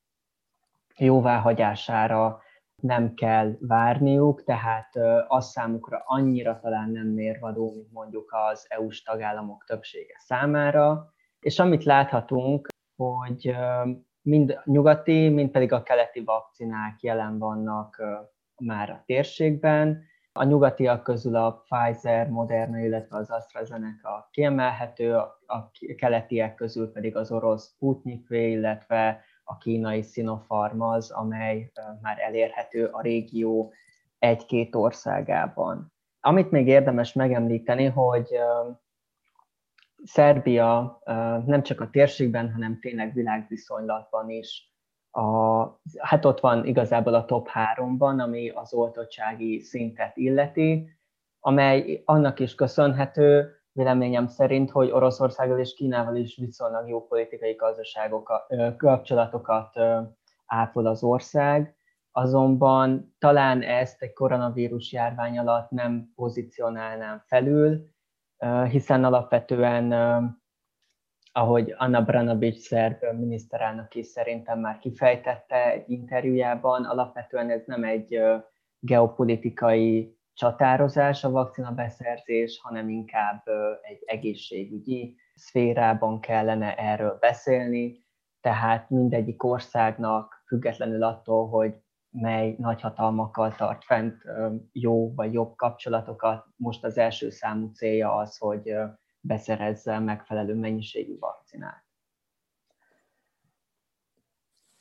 jóváhagyására 0.96 2.40
nem 2.82 3.14
kell 3.14 3.56
várniuk, 3.60 4.44
tehát 4.44 4.96
az 5.28 5.50
számukra 5.50 6.02
annyira 6.06 6.58
talán 6.58 6.90
nem 6.90 7.06
mérvadó, 7.06 7.72
mint 7.74 7.92
mondjuk 7.92 8.34
az 8.50 8.66
EU-s 8.68 9.02
tagállamok 9.02 9.64
többsége 9.64 10.14
számára. 10.18 11.12
És 11.40 11.58
amit 11.58 11.84
láthatunk, 11.84 12.68
hogy 12.96 13.56
mind 14.22 14.60
nyugati, 14.64 15.28
mind 15.28 15.50
pedig 15.50 15.72
a 15.72 15.82
keleti 15.82 16.24
vakcinák 16.24 17.00
jelen 17.00 17.38
vannak 17.38 18.02
már 18.56 18.90
a 18.90 19.02
térségben. 19.06 20.02
A 20.32 20.44
nyugatiak 20.44 21.02
közül 21.02 21.36
a 21.36 21.64
Pfizer, 21.64 22.28
Moderna, 22.28 22.78
illetve 22.78 23.16
az 23.16 23.30
AstraZeneca 23.30 24.28
kiemelhető, 24.30 25.14
a 25.46 25.70
keletiek 25.96 26.54
közül 26.54 26.92
pedig 26.92 27.16
az 27.16 27.32
orosz 27.32 27.68
Sputnik 27.68 28.28
V, 28.28 28.32
illetve 28.32 29.24
a 29.50 29.58
kínai 29.58 30.02
Sinopharm 30.02 30.80
az, 30.80 31.10
amely 31.10 31.72
már 32.02 32.18
elérhető 32.18 32.84
a 32.84 33.00
régió 33.00 33.72
egy-két 34.18 34.74
országában. 34.74 35.92
Amit 36.20 36.50
még 36.50 36.66
érdemes 36.66 37.12
megemlíteni, 37.12 37.84
hogy 37.84 38.28
Szerbia 40.04 41.00
nem 41.46 41.62
csak 41.62 41.80
a 41.80 41.90
térségben, 41.90 42.52
hanem 42.52 42.78
tényleg 42.80 43.12
világviszonylatban 43.12 44.30
is 44.30 44.72
a, 45.10 45.62
hát 45.98 46.24
ott 46.24 46.40
van 46.40 46.66
igazából 46.66 47.14
a 47.14 47.24
top 47.24 47.48
háromban, 47.48 48.20
ami 48.20 48.48
az 48.48 48.74
oltottsági 48.74 49.60
szintet 49.60 50.16
illeti, 50.16 50.90
amely 51.40 52.02
annak 52.04 52.40
is 52.40 52.54
köszönhető, 52.54 53.57
véleményem 53.78 54.26
szerint, 54.26 54.70
hogy 54.70 54.90
Oroszországgal 54.90 55.58
és 55.58 55.74
Kínával 55.74 56.16
is 56.16 56.36
viszonylag 56.36 56.88
jó 56.88 57.06
politikai 57.06 57.52
gazdaságokat, 57.52 58.54
kapcsolatokat 58.76 59.80
ápol 60.46 60.86
az 60.86 61.02
ország, 61.02 61.76
azonban 62.12 63.14
talán 63.18 63.62
ezt 63.62 64.02
egy 64.02 64.12
koronavírus 64.12 64.92
járvány 64.92 65.38
alatt 65.38 65.70
nem 65.70 66.12
pozícionálnám 66.14 67.22
felül, 67.26 67.88
hiszen 68.70 69.04
alapvetően, 69.04 69.92
ahogy 71.32 71.74
Anna 71.76 72.02
Branabics 72.02 72.58
szerb 72.58 73.02
miniszterelnök 73.18 73.94
is 73.94 74.06
szerintem 74.06 74.60
már 74.60 74.78
kifejtette 74.78 75.70
egy 75.70 75.90
interjújában, 75.90 76.84
alapvetően 76.84 77.50
ez 77.50 77.62
nem 77.66 77.84
egy 77.84 78.20
geopolitikai 78.78 80.17
csatározás 80.38 81.24
a 81.24 81.30
vakcina 81.30 81.70
beszerzés, 81.72 82.60
hanem 82.62 82.88
inkább 82.88 83.42
egy 83.82 84.02
egészségügyi 84.06 85.16
szférában 85.34 86.20
kellene 86.20 86.74
erről 86.74 87.16
beszélni, 87.20 88.06
tehát 88.40 88.90
mindegyik 88.90 89.42
országnak 89.42 90.42
függetlenül 90.46 91.02
attól, 91.02 91.48
hogy 91.48 91.74
mely 92.10 92.54
nagyhatalmakkal 92.58 93.54
tart 93.54 93.84
fent 93.84 94.22
jó 94.72 95.14
vagy 95.14 95.32
jobb 95.32 95.56
kapcsolatokat, 95.56 96.46
most 96.56 96.84
az 96.84 96.98
első 96.98 97.30
számú 97.30 97.70
célja 97.72 98.14
az, 98.14 98.36
hogy 98.36 98.74
beszerezze 99.20 99.98
megfelelő 99.98 100.54
mennyiségű 100.54 101.18
vakcinát. 101.18 101.87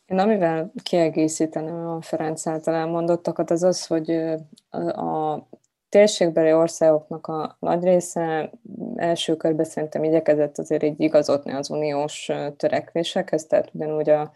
Én 0.08 0.20
amivel 0.20 0.72
kiegészíteném 0.84 1.88
a 1.88 2.02
Ferenc 2.02 2.48
által 2.48 2.74
elmondottakat, 2.74 3.52
az 3.52 3.64
az, 3.64 3.86
hogy 3.88 4.12
a, 4.92 5.40
térségbeli 5.90 6.54
országoknak 6.54 7.28
a 7.28 7.58
nagy 7.60 7.84
része 7.84 8.52
első 8.96 9.36
körben 9.36 9.66
szerintem 9.66 10.04
igyekezett 10.04 10.58
azért 10.58 10.84
így 10.84 11.00
igazodni 11.00 11.52
az 11.52 11.70
uniós 11.70 12.32
törekvésekhez, 12.58 13.46
tehát 13.46 13.70
ugyanúgy 13.74 14.10
a 14.10 14.32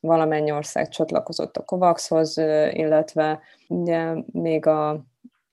valamennyi 0.00 0.50
ország 0.50 0.88
csatlakozott 0.88 1.56
a 1.56 1.64
COVAX-hoz, 1.64 2.36
illetve 2.70 3.40
ugye 3.68 4.12
még 4.32 4.66
a 4.66 5.04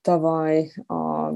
tavaly 0.01 0.71
a 0.87 1.31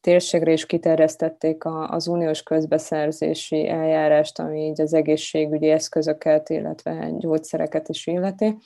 térségre 0.00 0.52
is 0.52 0.66
kiterjesztették 0.66 1.62
az 1.88 2.06
uniós 2.06 2.42
közbeszerzési 2.42 3.68
eljárást, 3.68 4.38
ami 4.38 4.60
így 4.60 4.80
az 4.80 4.94
egészségügyi 4.94 5.70
eszközöket, 5.70 6.48
illetve 6.48 7.10
gyógyszereket 7.18 7.88
is 7.88 8.06
illeti. 8.06 8.56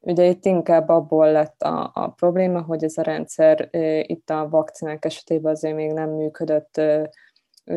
Ugye 0.00 0.24
itt 0.24 0.44
inkább 0.44 0.88
abból 0.88 1.32
lett 1.32 1.62
a, 1.62 1.90
a 1.94 2.08
probléma, 2.08 2.60
hogy 2.60 2.84
ez 2.84 2.96
a 2.96 3.02
rendszer 3.02 3.68
itt 4.02 4.30
a 4.30 4.48
vakcinák 4.48 5.04
esetében 5.04 5.52
azért 5.52 5.74
még 5.74 5.92
nem 5.92 6.10
működött 6.10 6.80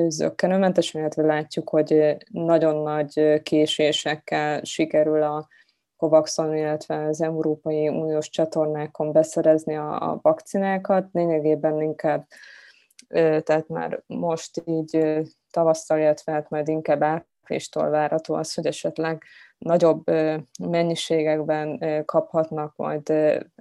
zöggenőmentesen, 0.08 1.02
illetve 1.02 1.24
látjuk, 1.24 1.70
hogy 1.70 2.18
nagyon 2.32 2.76
nagy 2.76 3.42
késésekkel 3.44 4.64
sikerül 4.64 5.24
a 5.24 5.48
COVAX-on, 5.98 6.56
illetve 6.56 7.06
az 7.06 7.22
Európai 7.22 7.88
Uniós 7.88 8.30
csatornákon 8.30 9.12
beszerezni 9.12 9.76
a, 9.76 10.12
a 10.12 10.20
vakcinákat. 10.22 11.08
Lényegében 11.12 11.82
inkább, 11.82 12.26
tehát 13.44 13.68
már 13.68 14.04
most 14.06 14.62
így 14.66 15.22
tavasszal, 15.52 16.00
illetve 16.00 16.32
hát 16.32 16.50
majd 16.50 16.68
inkább 16.68 17.04
áprilistól 17.04 17.90
várható 17.90 18.34
az, 18.34 18.54
hogy 18.54 18.66
esetleg 18.66 19.24
nagyobb 19.58 20.04
mennyiségekben 20.64 21.80
kaphatnak 22.06 22.76
majd 22.76 23.10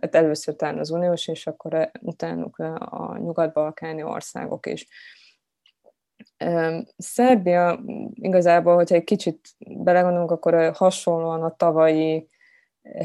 hát 0.01 0.15
először 0.15 0.57
talán 0.57 0.79
az 0.79 0.91
uniós, 0.91 1.29
és 1.29 1.47
akkor 1.47 1.91
utánuk 2.01 2.59
a 2.79 3.19
nyugat-balkáni 3.19 4.03
országok 4.03 4.67
is. 4.67 4.89
Szerbia 6.97 7.81
igazából, 8.13 8.75
hogyha 8.75 8.95
egy 8.95 9.05
kicsit 9.05 9.49
belegondolunk, 9.59 10.31
akkor 10.31 10.73
hasonlóan 10.75 11.43
a 11.43 11.57
tavalyi 11.57 12.29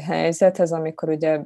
helyzethez, 0.06 0.72
amikor 0.72 1.08
ugye 1.08 1.40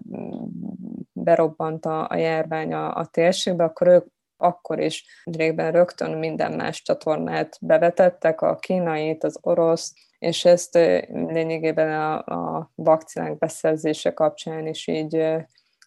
berobbant 1.13 1.87
a, 1.87 2.09
a 2.09 2.17
járvány 2.17 2.73
a, 2.73 2.95
a 2.95 3.07
térségbe, 3.07 3.65
akkor 3.65 3.87
ők 3.87 4.07
akkor 4.43 4.81
is 4.81 5.05
régben 5.25 5.73
rögtön 5.73 6.19
minden 6.19 6.53
más 6.53 6.83
csatornát 6.83 7.59
bevetettek, 7.61 8.41
a 8.41 8.57
kínait, 8.57 9.25
az 9.25 9.39
orosz, 9.41 9.93
és 10.19 10.45
ezt 10.45 10.75
lényegében 11.09 12.01
a, 12.01 12.19
a 12.19 12.71
vakcinák 12.75 13.39
beszerzése 13.39 14.13
kapcsán 14.13 14.67
is 14.67 14.87
így 14.87 15.37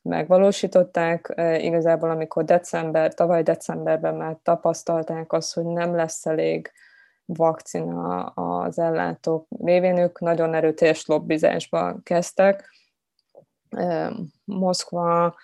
megvalósították. 0.02 1.34
Igazából, 1.58 2.10
amikor 2.10 2.44
december, 2.44 3.14
tavaly 3.14 3.44
decemberben 3.44 4.16
már 4.16 4.38
tapasztalták 4.44 5.34
azt, 5.34 5.54
hogy 5.54 5.66
nem 5.66 5.96
lesz 5.96 6.26
elég 6.26 6.72
vakcina 7.26 8.24
az 8.26 8.80
ellátók 8.80 9.48
révén, 9.64 9.98
ők 9.98 10.20
nagyon 10.20 10.54
erőteljes 10.54 11.06
lobbizásba 11.06 11.96
kezdtek. 12.04 12.70
Moszkva, 14.44 15.36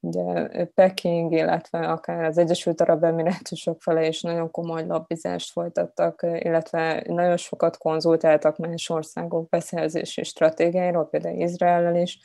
ugye 0.00 0.64
Peking, 0.74 1.32
illetve 1.32 1.78
akár 1.78 2.24
az 2.24 2.38
Egyesült 2.38 2.80
Arab 2.80 3.04
Emirátusok 3.04 3.82
fele 3.82 4.06
is 4.06 4.22
nagyon 4.22 4.50
komoly 4.50 4.86
lobbizást 4.86 5.52
folytattak, 5.52 6.22
illetve 6.22 7.02
nagyon 7.06 7.36
sokat 7.36 7.78
konzultáltak 7.78 8.56
más 8.56 8.90
országok 8.90 9.48
beszerzési 9.48 10.22
stratégiáiról, 10.22 11.08
például 11.08 11.40
Izraellel 11.40 11.96
is, 11.96 12.18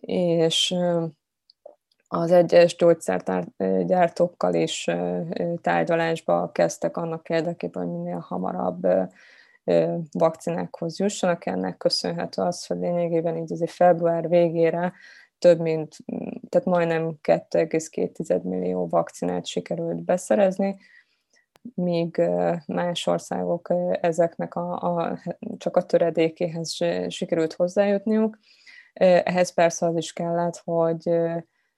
és 0.00 0.74
az 2.08 2.30
egyes 2.30 2.76
gyógyszergyártókkal 2.76 4.54
is 4.54 4.90
tárgyalásba 5.62 6.50
kezdtek 6.52 6.96
annak 6.96 7.28
érdekében, 7.28 7.82
hogy 7.82 7.92
minél 7.92 8.18
hamarabb 8.28 8.86
vakcinákhoz 10.12 10.98
jussanak. 10.98 11.46
Ennek 11.46 11.76
köszönhető 11.76 12.42
az, 12.42 12.66
hogy 12.66 12.78
lényegében 12.78 13.36
így 13.36 13.52
azért 13.52 13.70
február 13.70 14.28
végére 14.28 14.92
több 15.38 15.60
mint, 15.60 15.96
tehát 16.48 16.66
majdnem 16.66 17.18
2,2 17.22 18.42
millió 18.42 18.88
vakcinát 18.88 19.46
sikerült 19.46 20.02
beszerezni, 20.04 20.76
míg 21.74 22.22
más 22.66 23.06
országok 23.06 23.72
ezeknek 24.00 24.54
a, 24.54 24.72
a, 24.80 25.18
csak 25.58 25.76
a 25.76 25.82
töredékéhez 25.82 26.76
sikerült 27.08 27.52
hozzájutniuk. 27.52 28.38
Ehhez 28.92 29.54
persze 29.54 29.86
az 29.86 29.96
is 29.96 30.12
kellett, 30.12 30.62
hogy 30.64 31.08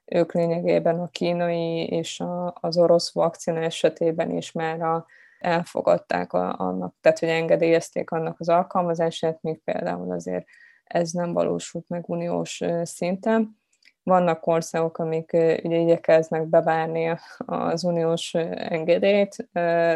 ők 0.05 0.33
lényegében 0.33 1.01
a 1.01 1.09
kínai 1.09 1.87
és 1.87 2.21
a, 2.21 2.55
az 2.61 2.79
orosz 2.79 3.13
vakcina 3.13 3.61
esetében 3.61 4.31
is 4.31 4.53
már 4.53 4.81
a, 4.81 5.07
elfogadták 5.39 6.33
a, 6.33 6.55
annak, 6.59 6.95
tehát 7.01 7.19
hogy 7.19 7.29
engedélyezték 7.29 8.11
annak 8.11 8.41
az 8.41 8.49
alkalmazását, 8.49 9.43
míg 9.43 9.61
például 9.65 10.13
azért 10.13 10.47
ez 10.87 11.11
nem 11.11 11.33
valósult 11.33 11.89
meg 11.89 12.09
uniós 12.09 12.63
szinten. 12.83 13.59
Vannak 14.03 14.47
országok, 14.47 14.99
amik 14.99 15.33
ugye 15.33 15.77
igyekeznek 15.77 16.47
bevárni 16.47 17.17
az 17.39 17.85
uniós 17.85 18.35
engedélyt, 18.35 19.49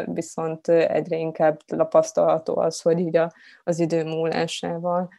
viszont 0.05 0.67
egyre 0.67 1.17
inkább 1.17 1.61
tapasztalható 1.61 2.57
az, 2.57 2.81
hogy 2.81 2.99
így 2.99 3.21
az 3.63 3.79
idő 3.79 4.03
múlásával 4.03 5.09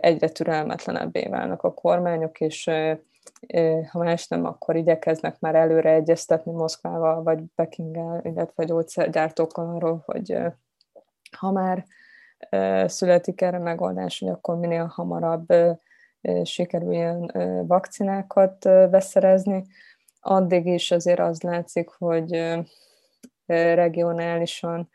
egyre 0.00 0.28
türelmetlenebbé 0.28 1.26
válnak 1.28 1.62
a 1.62 1.74
kormányok, 1.74 2.40
és 2.40 2.70
ha 3.90 3.98
más 3.98 4.28
nem, 4.28 4.44
akkor 4.44 4.76
igyekeznek 4.76 5.40
már 5.40 5.54
előre 5.54 5.90
egyeztetni 5.90 6.52
Moszkvával, 6.52 7.22
vagy 7.22 7.40
Pekinggel, 7.54 8.20
illetve 8.24 8.64
gyógyszergyártókkal 8.64 9.74
arról, 9.74 10.02
hogy 10.06 10.38
ha 11.36 11.50
már 11.50 11.84
születik 12.86 13.40
erre 13.40 13.58
megoldás, 13.58 14.18
hogy 14.18 14.28
akkor 14.28 14.56
minél 14.56 14.84
hamarabb 14.84 15.46
sikerüljen 16.42 17.32
vakcinákat 17.66 18.58
beszerezni. 18.90 19.64
Addig 20.20 20.66
is 20.66 20.90
azért 20.90 21.18
az 21.20 21.42
látszik, 21.42 21.88
hogy 21.88 22.58
regionálisan 23.74 24.88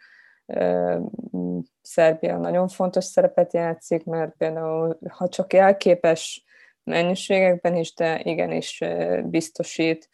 Szerbia 1.82 2.38
nagyon 2.38 2.68
fontos 2.68 3.06
szerepet 3.06 3.54
játszik, 3.54 4.06
mert 4.06 4.36
például, 4.38 4.98
ha 5.10 5.28
csak 5.30 5.54
jelképes 5.54 6.46
mennyiségekben 6.84 7.76
is, 7.76 7.94
de 7.94 8.20
igenis 8.24 8.84
biztosít 9.24 10.10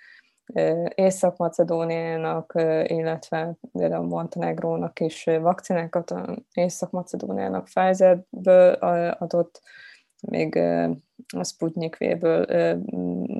Észak-Macedóniának, 0.95 2.53
illetve 2.83 3.53
például 3.71 4.07
Montenegrónak 4.07 4.99
is 4.99 5.23
vakcinákat, 5.23 6.13
Észak-Macedóniának 6.53 7.63
Pfizerből 7.63 8.73
adott, 9.19 9.61
még 10.21 10.55
a 11.37 11.43
Sputnik 11.43 11.97
V-ből 11.97 12.43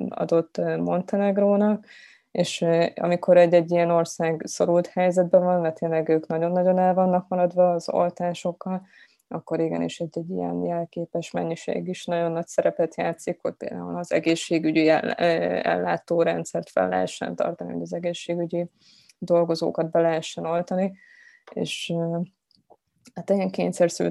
adott 0.08 0.60
Montenegrónak, 0.78 1.84
és 2.30 2.64
amikor 2.94 3.36
egy-egy 3.36 3.70
ilyen 3.70 3.90
ország 3.90 4.42
szorult 4.44 4.86
helyzetben 4.86 5.44
van, 5.44 5.60
mert 5.60 5.78
tényleg 5.78 6.08
ők 6.08 6.26
nagyon-nagyon 6.26 6.78
el 6.78 6.94
vannak 6.94 7.28
maradva 7.28 7.72
az 7.72 7.88
oltásokkal, 7.88 8.86
akkor 9.28 9.60
igenis 9.60 10.00
egy, 10.00 10.18
egy 10.18 10.30
ilyen 10.30 10.62
jelképes 10.62 11.30
mennyiség 11.30 11.88
is 11.88 12.04
nagyon 12.04 12.32
nagy 12.32 12.46
szerepet 12.46 12.96
játszik, 12.96 13.38
hogy 13.40 13.54
például 13.54 13.96
az 13.96 14.12
egészségügyi 14.12 14.88
ellátórendszert 14.88 16.70
fel 16.70 16.88
lehessen 16.88 17.36
tartani, 17.36 17.72
hogy 17.72 17.82
az 17.82 17.92
egészségügyi 17.92 18.70
dolgozókat 19.18 19.90
be 19.90 20.00
lehessen 20.00 20.44
oltani, 20.46 20.92
és 21.52 21.92
hát 23.14 23.30
ilyen 23.30 23.50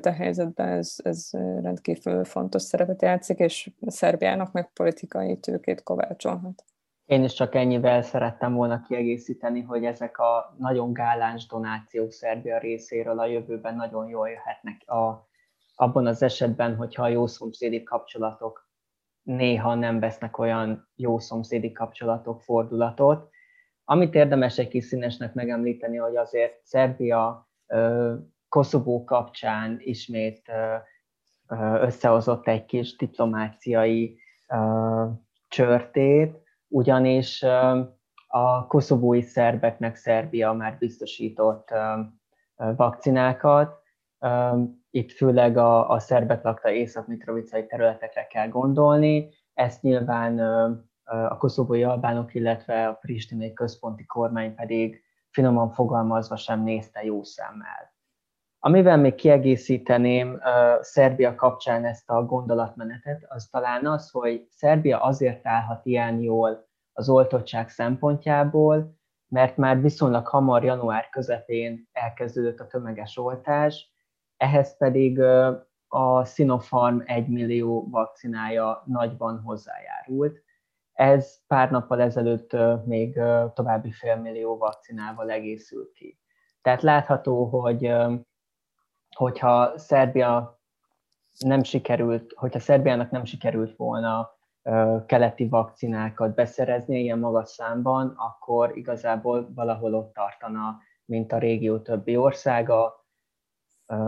a 0.05 0.11
helyzetben 0.11 0.67
ez, 0.67 0.95
ez 0.97 1.29
rendkívül 1.61 2.25
fontos 2.25 2.61
szerepet 2.61 3.01
játszik, 3.01 3.39
és 3.39 3.71
Szerbiának 3.85 4.51
meg 4.51 4.73
politikai 4.73 5.37
tőkét 5.37 5.83
kovácsolhat. 5.83 6.63
Én 7.07 7.23
is 7.23 7.33
csak 7.33 7.55
ennyivel 7.55 8.01
szerettem 8.01 8.53
volna 8.53 8.81
kiegészíteni, 8.81 9.61
hogy 9.61 9.85
ezek 9.85 10.17
a 10.17 10.55
nagyon 10.57 10.93
gáláns 10.93 11.45
donációk 11.45 12.11
Szerbia 12.11 12.57
részéről 12.57 13.19
a 13.19 13.25
jövőben 13.25 13.75
nagyon 13.75 14.07
jól 14.07 14.29
jöhetnek 14.29 14.89
a, 14.89 15.27
abban 15.75 16.07
az 16.07 16.21
esetben, 16.21 16.75
hogyha 16.75 17.03
a 17.03 17.07
jó 17.07 17.27
szomszédi 17.27 17.83
kapcsolatok 17.83 18.69
néha 19.23 19.75
nem 19.75 19.99
vesznek 19.99 20.37
olyan 20.37 20.89
jó 20.95 21.19
szomszédi 21.19 21.71
kapcsolatok 21.71 22.41
fordulatot. 22.41 23.29
Amit 23.83 24.15
érdemes 24.15 24.57
egy 24.57 24.67
kis 24.67 24.85
színesnek 24.85 25.33
megemlíteni, 25.33 25.97
hogy 25.97 26.15
azért 26.15 26.59
Szerbia 26.63 27.49
Koszovó 28.49 29.03
kapcsán 29.03 29.77
ismét 29.79 30.51
összehozott 31.81 32.47
egy 32.47 32.65
kis 32.65 32.95
diplomáciai 32.95 34.19
csörtét, 35.47 36.45
ugyanis 36.67 37.43
a 38.27 38.67
koszovói 38.67 39.21
szerbeknek 39.21 39.95
Szerbia 39.95 40.53
már 40.53 40.77
biztosított 40.77 41.73
vakcinákat. 42.55 43.81
Itt 44.89 45.11
főleg 45.11 45.57
a, 45.57 45.89
a 45.89 45.99
szerbek 45.99 46.43
lakta 46.43 46.69
észak-mitrovicai 46.69 47.65
területekre 47.65 48.27
kell 48.27 48.47
gondolni. 48.47 49.29
Ezt 49.53 49.81
nyilván 49.81 50.39
a 51.03 51.37
koszovói 51.37 51.83
albánok, 51.83 52.33
illetve 52.33 52.87
a 52.87 52.93
pristinai 52.93 53.53
központi 53.53 54.05
kormány 54.05 54.55
pedig 54.55 55.01
finoman 55.29 55.69
fogalmazva 55.69 56.35
sem 56.35 56.63
nézte 56.63 57.03
jó 57.03 57.23
szemmel. 57.23 57.96
Amivel 58.67 58.97
még 58.97 59.15
kiegészíteném 59.15 60.33
uh, 60.33 60.41
Szerbia 60.81 61.35
kapcsán 61.35 61.85
ezt 61.85 62.09
a 62.09 62.25
gondolatmenetet, 62.25 63.25
az 63.27 63.47
talán 63.51 63.85
az, 63.85 64.09
hogy 64.11 64.47
Szerbia 64.49 65.01
azért 65.01 65.47
állhat 65.47 65.85
ilyen 65.85 66.19
jól 66.19 66.67
az 66.93 67.09
oltottság 67.09 67.69
szempontjából, 67.69 68.95
mert 69.27 69.57
már 69.57 69.81
viszonylag 69.81 70.27
hamar 70.27 70.63
január 70.63 71.09
közepén 71.09 71.89
elkezdődött 71.91 72.59
a 72.59 72.67
tömeges 72.67 73.17
oltás, 73.17 73.91
ehhez 74.37 74.77
pedig 74.77 75.17
uh, 75.17 75.55
a 75.87 76.25
Sinopharm 76.25 76.99
1 77.05 77.27
millió 77.27 77.87
vakcinája 77.89 78.83
nagyban 78.85 79.41
hozzájárult. 79.41 80.43
Ez 80.93 81.45
pár 81.47 81.71
nappal 81.71 82.01
ezelőtt 82.01 82.53
uh, 82.53 82.85
még 82.85 83.19
további 83.53 83.91
félmillió 83.91 84.57
vakcinával 84.57 85.29
egészült 85.29 85.91
ki. 85.91 86.19
Tehát 86.61 86.81
látható, 86.81 87.45
hogy 87.45 87.91
hogyha 89.17 89.77
Szerbia 89.77 90.59
nem 91.37 91.63
sikerült, 91.63 92.33
hogyha 92.35 92.59
Szerbiának 92.59 93.11
nem 93.11 93.25
sikerült 93.25 93.75
volna 93.75 94.35
keleti 95.05 95.47
vakcinákat 95.47 96.35
beszerezni 96.35 96.99
ilyen 96.99 97.19
magas 97.19 97.49
számban, 97.49 98.13
akkor 98.17 98.77
igazából 98.77 99.53
valahol 99.53 99.93
ott 99.93 100.13
tartana, 100.13 100.77
mint 101.05 101.31
a 101.31 101.37
régió 101.37 101.79
többi 101.79 102.17
országa, 102.17 103.05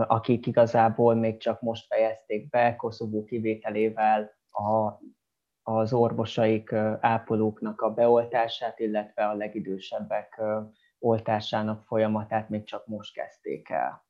akik 0.06 0.46
igazából 0.46 1.14
még 1.14 1.38
csak 1.38 1.60
most 1.60 1.86
fejezték 1.86 2.48
be, 2.48 2.76
Koszovó 2.76 3.24
kivételével 3.24 4.30
a, 4.50 4.92
az 5.62 5.92
orvosaik, 5.92 6.72
ápolóknak 7.00 7.80
a 7.80 7.94
beoltását, 7.94 8.78
illetve 8.78 9.28
a 9.28 9.34
legidősebbek 9.34 10.42
oltásának 10.98 11.82
folyamatát 11.82 12.48
még 12.48 12.64
csak 12.64 12.86
most 12.86 13.14
kezdték 13.14 13.68
el. 13.68 14.08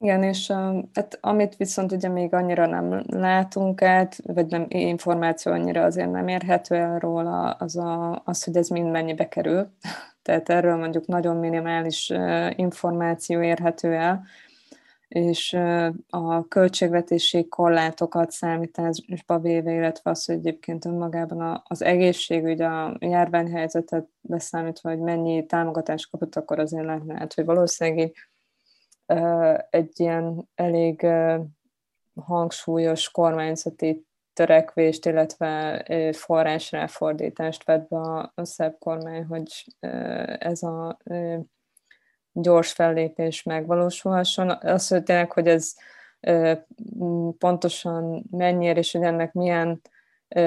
Igen, 0.00 0.22
és 0.22 0.50
hát, 0.92 1.18
amit 1.20 1.56
viszont 1.56 1.92
ugye 1.92 2.08
még 2.08 2.34
annyira 2.34 2.66
nem 2.66 3.02
látunk 3.06 3.82
át, 3.82 4.16
vagy 4.22 4.46
nem 4.46 4.66
információ 4.68 5.52
annyira 5.52 5.84
azért 5.84 6.10
nem 6.10 6.28
érhető 6.28 6.74
el 6.74 6.98
róla, 6.98 7.50
az, 7.50 7.76
a, 7.76 8.22
az 8.24 8.44
hogy 8.44 8.56
ez 8.56 8.68
mind 8.68 8.90
mennyibe 8.90 9.28
kerül. 9.28 9.70
Tehát 10.22 10.48
erről 10.48 10.76
mondjuk 10.76 11.06
nagyon 11.06 11.36
minimális 11.36 12.12
információ 12.56 13.42
érhető 13.42 13.94
el, 13.94 14.24
és 15.08 15.52
a 16.08 16.48
költségvetési 16.48 17.48
korlátokat 17.48 18.30
számításba 18.30 19.38
véve, 19.38 19.72
illetve 19.72 20.10
az, 20.10 20.24
hogy 20.24 20.34
egyébként 20.34 20.84
önmagában 20.84 21.62
az 21.64 21.82
egészségügy, 21.82 22.60
a 22.60 22.96
járványhelyzetet 22.98 24.08
beszámítva, 24.20 24.88
hogy 24.88 24.98
mennyi 24.98 25.46
támogatást 25.46 26.10
kapott, 26.10 26.36
akkor 26.36 26.58
azért 26.58 26.84
lehetne, 26.84 27.26
hogy 27.34 27.44
valószínűleg 27.44 28.12
egy 29.70 30.00
ilyen 30.00 30.48
elég 30.54 31.06
hangsúlyos 32.14 33.10
kormányzati 33.10 34.06
törekvést, 34.32 35.06
illetve 35.06 35.84
forrásráfordítást 36.12 37.64
vett 37.64 37.88
be 37.88 37.96
a, 37.96 38.32
a 38.34 38.44
szebb 38.44 38.76
kormány, 38.78 39.24
hogy 39.24 39.64
ez 40.38 40.62
a 40.62 40.98
gyors 42.32 42.72
fellépés 42.72 43.42
megvalósulhasson. 43.42 44.50
Azt, 44.50 44.88
hogy 44.88 45.02
tényleg, 45.02 45.32
hogy 45.32 45.46
ez 45.46 45.74
pontosan 47.38 48.24
mennyire, 48.30 48.78
és 48.78 48.92
hogy 48.92 49.02
ennek 49.02 49.32
milyen 49.32 49.80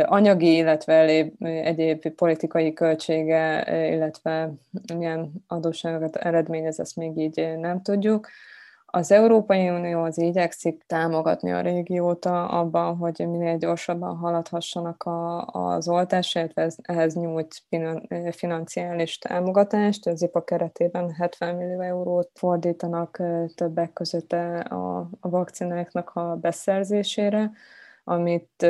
anyagi, 0.06 0.56
illetve 0.56 1.00
egyéb 1.40 2.08
politikai 2.10 2.74
költsége, 2.74 3.66
illetve 3.94 4.54
milyen 4.98 5.32
adósságokat 5.48 6.16
eredményez, 6.16 6.80
ezt 6.80 6.96
még 6.96 7.18
így 7.18 7.58
nem 7.60 7.82
tudjuk. 7.82 8.28
Az 8.94 9.12
Európai 9.12 9.70
Unió 9.70 10.04
az 10.04 10.18
igyekszik 10.18 10.84
támogatni 10.88 11.52
a 11.52 11.62
régiót 11.62 12.26
abban, 12.26 12.98
hogy 12.98 13.16
minél 13.18 13.58
gyorsabban 13.58 14.18
haladhassanak 14.18 15.04
a, 15.04 15.46
az 15.46 15.88
oltás, 15.88 16.36
illetve 16.36 16.72
ehhez 16.82 17.16
nyújt 17.16 17.64
financiális 18.32 19.18
támogatást. 19.18 20.08
Az 20.08 20.22
IPA 20.22 20.44
keretében 20.44 21.12
70 21.12 21.56
millió 21.56 21.80
eurót 21.80 22.30
fordítanak 22.34 23.22
többek 23.56 23.94
között 23.94 24.32
a, 24.34 24.98
a 25.20 25.30
vakcináknak 25.30 26.12
a 26.14 26.38
beszerzésére, 26.42 27.52
amit 28.12 28.64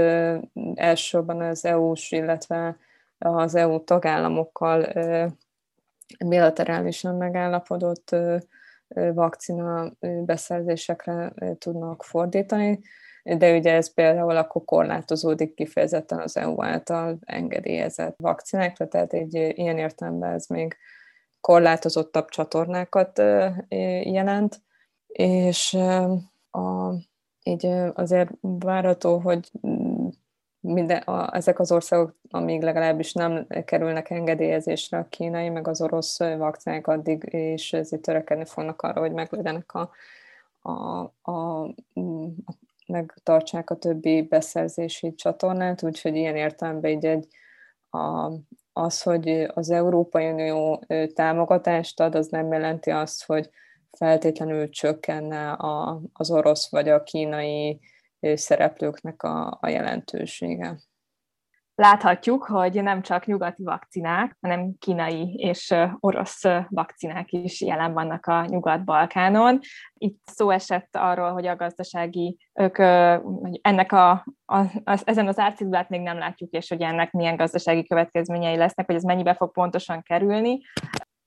elsősorban 0.73 1.41
az 1.41 1.65
EU-s, 1.65 2.12
illetve 2.12 2.77
az 3.17 3.56
EU 3.56 3.84
tagállamokkal 3.84 4.88
bilaterálisan 6.25 7.15
megállapodott 7.15 8.15
vakcina 9.13 9.91
beszerzésekre 10.25 11.34
tudnak 11.58 12.04
fordítani, 12.04 12.80
de 13.23 13.58
ugye 13.58 13.73
ez 13.73 13.93
például 13.93 14.38
akkor 14.38 14.65
korlátozódik 14.65 15.54
kifejezetten 15.54 16.19
az 16.19 16.38
EU 16.38 16.63
által 16.63 17.17
engedélyezett 17.25 18.15
vakcinákra, 18.17 18.88
tehát 18.88 19.13
egy 19.13 19.34
ilyen 19.34 19.77
értelemben 19.77 20.34
ez 20.34 20.45
még 20.45 20.77
korlátozottabb 21.39 22.30
csatornákat 22.30 23.17
jelent, 24.04 24.62
és 25.08 25.73
a, 26.51 26.93
így 27.43 27.65
azért 27.93 28.30
várható, 28.41 29.17
hogy 29.17 29.51
minden, 30.60 30.97
a, 31.01 31.36
ezek 31.36 31.60
az 31.60 31.71
országok, 31.71 32.15
amíg 32.30 32.62
legalábbis 32.62 33.13
nem 33.13 33.47
kerülnek 33.65 34.10
engedélyezésre 34.10 34.97
a 34.97 35.08
kínai, 35.10 35.49
meg 35.49 35.67
az 35.67 35.82
orosz 35.82 36.19
vakcinák, 36.19 36.88
addig 36.88 37.23
és 37.23 37.73
ezért 37.73 38.01
törekedni 38.01 38.45
fognak 38.45 38.82
arra, 38.82 38.99
hogy 38.99 39.12
meglegyenek 39.12 39.73
a, 39.73 39.91
a, 40.62 40.71
a, 41.21 41.63
a 41.63 41.73
megtartsák 42.88 43.69
a 43.69 43.75
többi 43.75 44.21
beszerzési 44.21 45.15
csatornát, 45.15 45.84
úgyhogy 45.84 46.15
ilyen 46.15 46.36
értelemben 46.36 46.91
így 46.91 47.06
egy, 47.06 47.27
a, 47.89 48.32
az, 48.73 49.01
hogy 49.01 49.30
az 49.54 49.69
Európai 49.69 50.30
Unió 50.30 50.86
támogatást 51.13 51.99
ad, 51.99 52.15
az 52.15 52.27
nem 52.27 52.51
jelenti 52.51 52.89
azt, 52.89 53.25
hogy 53.25 53.49
feltétlenül 53.97 54.69
csökkenne 54.69 55.51
a, 55.51 56.01
az 56.13 56.32
orosz 56.32 56.71
vagy 56.71 56.89
a 56.89 57.04
kínai 57.04 57.80
szereplőknek 58.36 59.23
a, 59.23 59.58
a 59.62 59.67
jelentősége. 59.67 60.77
Láthatjuk, 61.75 62.43
hogy 62.43 62.84
nem 62.84 63.01
csak 63.01 63.25
nyugati 63.25 63.63
vakcinák, 63.63 64.38
hanem 64.41 64.73
kínai 64.80 65.34
és 65.34 65.73
orosz 65.99 66.41
vakcinák 66.69 67.32
is 67.32 67.62
jelen 67.62 67.93
vannak 67.93 68.25
a 68.25 68.45
Nyugat-Balkánon. 68.45 69.60
Itt 69.93 70.19
szó 70.25 70.49
esett 70.49 70.95
arról, 70.95 71.32
hogy 71.32 71.47
a 71.47 71.56
gazdasági, 71.56 72.38
ők, 72.54 72.77
ennek 73.62 73.91
a, 73.91 74.12
a, 74.45 74.58
a, 74.84 75.01
ezen 75.04 75.27
az 75.27 75.39
árcédulát 75.39 75.89
még 75.89 76.01
nem 76.01 76.17
látjuk, 76.17 76.51
és 76.51 76.69
hogy 76.69 76.82
ennek 76.82 77.12
milyen 77.12 77.36
gazdasági 77.36 77.88
következményei 77.88 78.58
lesznek, 78.58 78.86
hogy 78.86 78.95
ez 78.95 79.04
mennyibe 79.04 79.34
fog 79.34 79.51
pontosan 79.51 80.01
kerülni. 80.01 80.60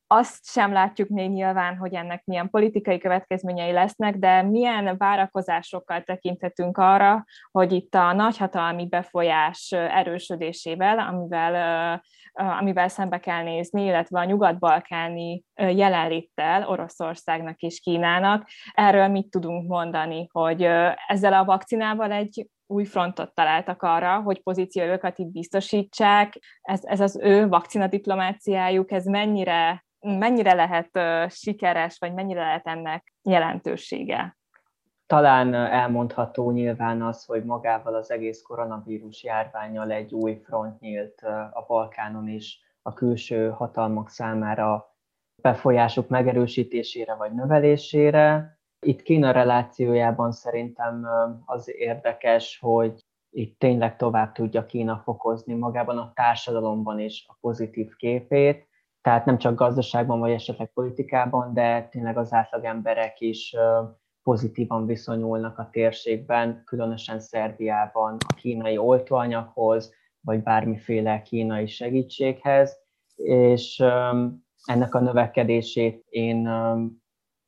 Azt 0.07 0.47
sem 0.47 0.73
látjuk 0.73 1.09
még 1.09 1.31
nyilván, 1.31 1.77
hogy 1.77 1.95
ennek 1.95 2.25
milyen 2.25 2.51
politikai 2.51 2.99
következményei 2.99 3.73
lesznek, 3.73 4.17
de 4.17 4.43
milyen 4.43 4.97
várakozásokkal 4.97 6.03
tekinthetünk 6.03 6.79
arra, 6.79 7.25
hogy 7.51 7.73
itt 7.73 7.95
a 7.95 8.13
nagyhatalmi 8.13 8.87
befolyás 8.89 9.73
erősödésével, 9.73 10.99
amivel, 10.99 12.03
amivel 12.33 12.89
szembe 12.89 13.21
kell 13.21 13.43
nézni, 13.43 13.85
illetve 13.85 14.21
a 14.21 14.25
nyugat-balkáni 14.25 15.45
jelenléttel 15.55 16.69
Oroszországnak 16.69 17.61
és 17.61 17.81
Kínának, 17.81 18.49
erről 18.73 19.09
mit 19.09 19.31
tudunk 19.31 19.69
mondani, 19.69 20.29
hogy 20.33 20.63
ezzel 21.07 21.33
a 21.33 21.45
vakcinával 21.45 22.13
egy 22.13 22.47
új 22.67 22.85
frontot 22.85 23.35
találtak 23.35 23.83
arra, 23.83 24.21
hogy 24.21 24.43
pozíciójukat 24.43 25.19
itt 25.19 25.33
biztosítsák. 25.33 26.39
Ez, 26.63 26.85
ez 26.85 27.01
az 27.01 27.19
ő 27.23 27.49
vakcinadiplomáciájuk, 27.49 28.93
ez 28.93 29.05
mennyire 29.05 29.85
mennyire 30.05 30.53
lehet 30.55 30.91
sikeres, 31.33 31.99
vagy 31.99 32.15
mennyire 32.15 32.41
lehet 32.41 32.67
ennek 32.67 33.13
jelentősége? 33.23 34.37
Talán 35.07 35.55
elmondható 35.55 36.51
nyilván 36.51 37.03
az, 37.03 37.25
hogy 37.25 37.45
magával 37.45 37.95
az 37.95 38.11
egész 38.11 38.43
koronavírus 38.43 39.23
járványal 39.23 39.91
egy 39.91 40.15
új 40.15 40.41
front 40.45 40.81
nyílt 40.81 41.21
a 41.53 41.65
Balkánon 41.67 42.29
is 42.29 42.59
a 42.83 42.93
külső 42.93 43.51
hatalmak 43.51 44.09
számára 44.09 44.95
befolyásuk 45.43 46.09
megerősítésére 46.09 47.15
vagy 47.15 47.33
növelésére. 47.33 48.59
Itt 48.87 49.03
Kína 49.03 49.31
relációjában 49.31 50.33
szerintem 50.33 51.07
az 51.45 51.71
érdekes, 51.77 52.59
hogy 52.61 53.01
itt 53.31 53.59
tényleg 53.59 53.97
tovább 53.97 54.33
tudja 54.33 54.67
Kína 54.67 55.01
fokozni 55.05 55.55
magában 55.55 55.99
a 55.99 56.13
társadalomban 56.15 56.99
is 56.99 57.25
a 57.29 57.37
pozitív 57.41 57.97
képét, 57.97 58.69
tehát 59.05 59.25
nem 59.25 59.39
csak 59.39 59.55
gazdaságban 59.55 60.19
vagy 60.19 60.31
esetleg 60.31 60.71
politikában, 60.75 61.55
de 61.55 61.89
tényleg 61.91 62.17
az 62.17 62.33
átlag 62.33 62.65
emberek 62.65 63.21
is 63.21 63.57
pozitívan 64.23 64.87
viszonyulnak 64.87 65.59
a 65.59 65.69
térségben, 65.73 66.63
különösen 66.65 67.21
Szerbiában 67.21 68.17
a 68.29 68.35
kínai 68.35 68.79
oltóanyaghoz, 68.79 69.93
vagy 70.21 70.43
bármiféle 70.43 71.23
kínai 71.23 71.67
segítséghez, 71.67 72.77
és 73.17 73.81
ennek 74.65 74.95
a 74.95 75.01
növekedését 75.01 76.05
én 76.09 76.49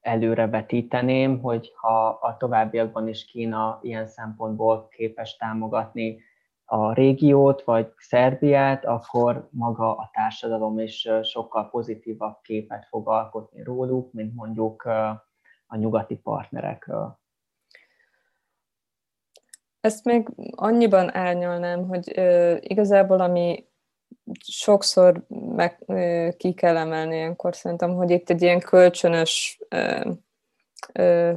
előrevetíteném, 0.00 1.40
hogy 1.40 1.72
ha 1.76 2.08
a 2.08 2.36
továbbiakban 2.36 3.08
is 3.08 3.24
Kína 3.24 3.78
ilyen 3.82 4.06
szempontból 4.06 4.88
képes 4.88 5.36
támogatni 5.36 6.18
a 6.68 6.92
régiót 6.92 7.62
vagy 7.62 7.92
Szerbiát, 7.96 8.84
akkor 8.84 9.48
maga 9.50 9.96
a 9.96 10.10
társadalom 10.12 10.78
is 10.78 11.08
sokkal 11.22 11.70
pozitívabb 11.70 12.40
képet 12.42 12.86
fog 12.88 13.08
alkotni 13.08 13.62
róluk, 13.62 14.12
mint 14.12 14.34
mondjuk 14.34 14.82
a 15.66 15.76
nyugati 15.76 16.16
partnerekről. 16.16 17.18
Ezt 19.80 20.04
még 20.04 20.28
annyiban 20.50 21.14
árnyalnám, 21.14 21.88
hogy 21.88 22.08
igazából 22.60 23.20
ami 23.20 23.68
sokszor 24.44 25.26
meg 25.28 25.84
ki 26.36 26.54
kell 26.54 26.76
emelni 26.76 27.14
ilyenkor 27.14 27.56
szerintem, 27.56 27.94
hogy 27.94 28.10
itt 28.10 28.30
egy 28.30 28.42
ilyen 28.42 28.60
kölcsönös 28.60 29.60
ö, 29.68 30.10
ö, 30.92 31.32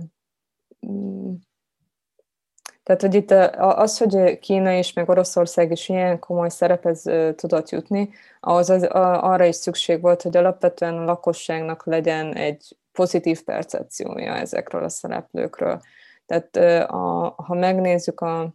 tehát, 2.90 3.04
hogy 3.04 3.16
itt 3.16 3.32
az, 3.58 3.98
hogy 3.98 4.40
Kína 4.40 4.72
is, 4.72 4.94
meg 4.94 5.10
Oroszország 5.10 5.72
is 5.72 5.90
ilyen 5.90 6.20
komoly 6.20 6.50
szerephez 6.50 7.02
tudott 7.36 7.70
jutni, 7.70 8.10
ahhoz 8.40 8.70
az, 8.70 8.84
arra 8.84 9.46
is 9.46 9.56
szükség 9.56 10.02
volt, 10.02 10.22
hogy 10.22 10.38
alapvetően 10.38 10.98
a 10.98 11.04
lakosságnak 11.04 11.86
legyen 11.86 12.34
egy 12.34 12.78
pozitív 12.92 13.44
percepciója 13.44 14.34
ezekről 14.34 14.84
a 14.84 14.90
szereplőkről. 14.90 15.82
Tehát 16.26 16.56
a, 16.90 17.34
ha 17.38 17.54
megnézzük 17.54 18.22
a, 18.22 18.54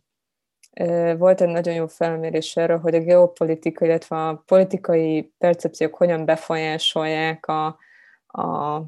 volt 1.16 1.40
egy 1.40 1.49
nagyon 1.49 1.75
jó 1.75 1.87
felmérés 1.87 2.57
erről, 2.57 2.79
hogy 2.79 2.94
a 2.94 3.01
geopolitika, 3.01 3.85
illetve 3.85 4.16
a 4.16 4.42
politikai 4.47 5.33
percepciók 5.38 5.94
hogyan 5.94 6.25
befolyásolják 6.25 7.47
a, 7.47 7.66
a, 8.27 8.83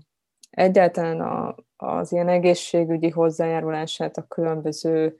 egyáltalán 0.51 1.21
a, 1.21 1.55
az 1.77 2.13
ilyen 2.13 2.29
egészségügyi 2.29 3.11
hozzájárulását 3.11 4.17
a 4.17 4.27
különböző 4.29 5.17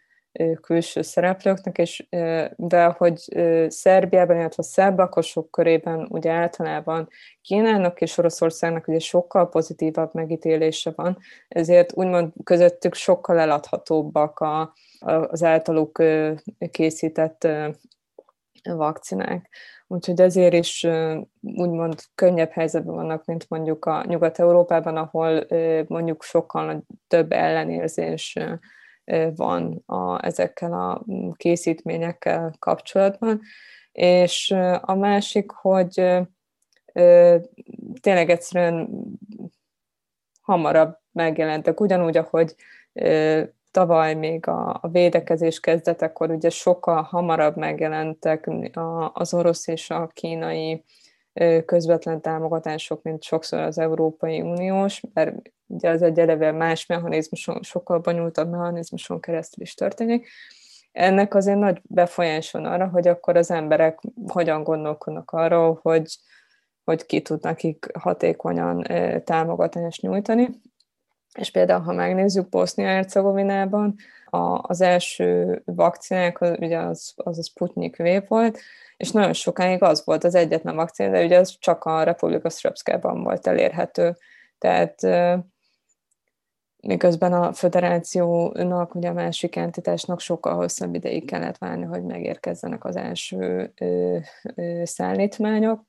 külső 0.61 1.03
szereplőknek, 1.03 1.79
és 1.79 2.07
de 2.57 2.85
hogy 2.85 3.19
Szerbiában, 3.69 4.37
illetve 4.37 4.63
a 4.63 4.67
szerbakosok 4.67 5.51
körében 5.51 6.07
ugye 6.11 6.31
általában 6.31 7.09
Kínának 7.43 8.01
és 8.01 8.19
Oroszországnak 8.19 8.89
ugye 8.89 8.99
sokkal 8.99 9.49
pozitívabb 9.49 10.15
megítélése 10.15 10.93
van, 10.95 11.19
ezért 11.49 11.97
úgymond 11.97 12.33
közöttük 12.45 12.95
sokkal 12.95 13.39
eladhatóbbak 13.39 14.39
a, 14.41 14.73
az 15.01 15.43
általuk 15.43 16.03
készített 16.71 17.49
vakcinák. 18.63 19.49
Úgyhogy 19.89 20.21
ezért 20.21 20.55
is 20.55 20.87
úgymond 21.41 22.01
könnyebb 22.15 22.51
helyzetben 22.51 22.95
vannak, 22.95 23.25
mint 23.25 23.47
mondjuk 23.49 23.85
a 23.85 24.05
Nyugat-Európában, 24.07 24.97
ahol 24.97 25.47
mondjuk 25.87 26.23
sokkal 26.23 26.85
több 27.09 27.33
ellenérzés 27.33 28.39
van 29.37 29.83
a, 29.87 30.25
ezekkel 30.27 30.73
a 30.73 31.05
készítményekkel 31.37 32.55
kapcsolatban. 32.59 33.41
És 33.93 34.51
a 34.81 34.95
másik, 34.95 35.51
hogy 35.51 35.95
tényleg 38.01 38.31
egyszerűen 38.31 38.89
hamarabb 40.41 40.99
megjelentek, 41.13 41.81
ugyanúgy, 41.81 42.17
ahogy 42.17 42.55
tavaly 43.71 44.15
még 44.15 44.47
a, 44.47 44.79
a 44.83 44.89
védekezés 44.89 45.61
kezdetekor 45.61 46.31
ugye 46.31 46.51
sokkal 46.51 47.03
hamarabb 47.03 47.57
megjelentek 47.57 48.51
az 49.13 49.35
orosz 49.35 49.67
és 49.67 49.91
a 49.91 50.07
kínai 50.07 50.85
közvetlen 51.67 52.21
támogatások, 52.21 53.03
mint 53.03 53.23
sokszor 53.23 53.61
az 53.61 53.79
Európai 53.79 54.41
Uniós, 54.41 55.03
mert 55.15 55.53
ugye 55.67 55.89
az 55.89 56.03
egy 56.03 56.19
eleve 56.19 56.53
más 56.53 56.87
mechanizmuson, 56.87 57.63
sokkal 57.63 57.99
bonyolultabb 57.99 58.51
mechanizmuson 58.51 59.21
keresztül 59.21 59.63
is 59.65 59.75
történik. 59.75 60.29
Ennek 60.93 61.35
azért 61.35 61.59
nagy 61.59 61.81
befolyás 61.83 62.51
van 62.51 62.65
arra, 62.65 62.89
hogy 62.89 63.09
akkor 63.09 63.37
az 63.37 63.51
emberek 63.51 64.01
hogyan 64.27 64.63
gondolkodnak 64.63 65.31
arról, 65.31 65.79
hogy, 65.83 66.17
hogy 66.85 67.07
ki 67.07 67.23
tud 67.23 67.43
nekik 67.43 67.87
hatékonyan 67.99 68.87
támogatást 69.25 70.03
nyújtani. 70.03 70.49
És 71.39 71.51
például, 71.51 71.83
ha 71.83 71.93
megnézzük 71.93 72.49
Bosznia-Hercegovinában, 72.49 73.95
az 74.61 74.81
első 74.81 75.63
vakcinák, 75.65 76.41
ugye 76.41 76.79
az, 76.79 77.13
az 77.17 77.39
a 77.39 77.43
Sputnik 77.43 77.97
V 77.97 78.29
volt, 78.29 78.59
és 78.97 79.11
nagyon 79.11 79.33
sokáig 79.33 79.83
az 79.83 80.05
volt 80.05 80.25
az 80.25 80.35
egyetlen 80.35 80.77
vakcina, 80.77 81.11
de 81.11 81.25
ugye 81.25 81.39
az 81.39 81.57
csak 81.59 81.85
a 81.85 82.03
Republika 82.03 82.51
Srpskában 82.51 83.23
volt 83.23 83.47
elérhető. 83.47 84.17
Tehát 84.59 85.01
miközben 86.87 87.33
a 87.33 87.53
föderációnak, 87.53 88.95
ugye 88.95 89.09
a 89.09 89.13
másik 89.13 89.57
entitásnak 89.57 90.21
sokkal 90.21 90.55
hosszabb 90.55 90.95
ideig 90.95 91.25
kellett 91.25 91.59
várni, 91.59 91.85
hogy 91.85 92.03
megérkezzenek 92.03 92.85
az 92.85 92.97
első 92.97 93.73
ö, 93.81 94.19
ö, 94.55 94.83
szállítmányok, 94.85 95.83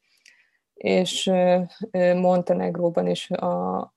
és 0.74 1.28
ö, 1.28 2.14
Montenegróban 2.14 3.08
is 3.08 3.32
a, 3.32 3.94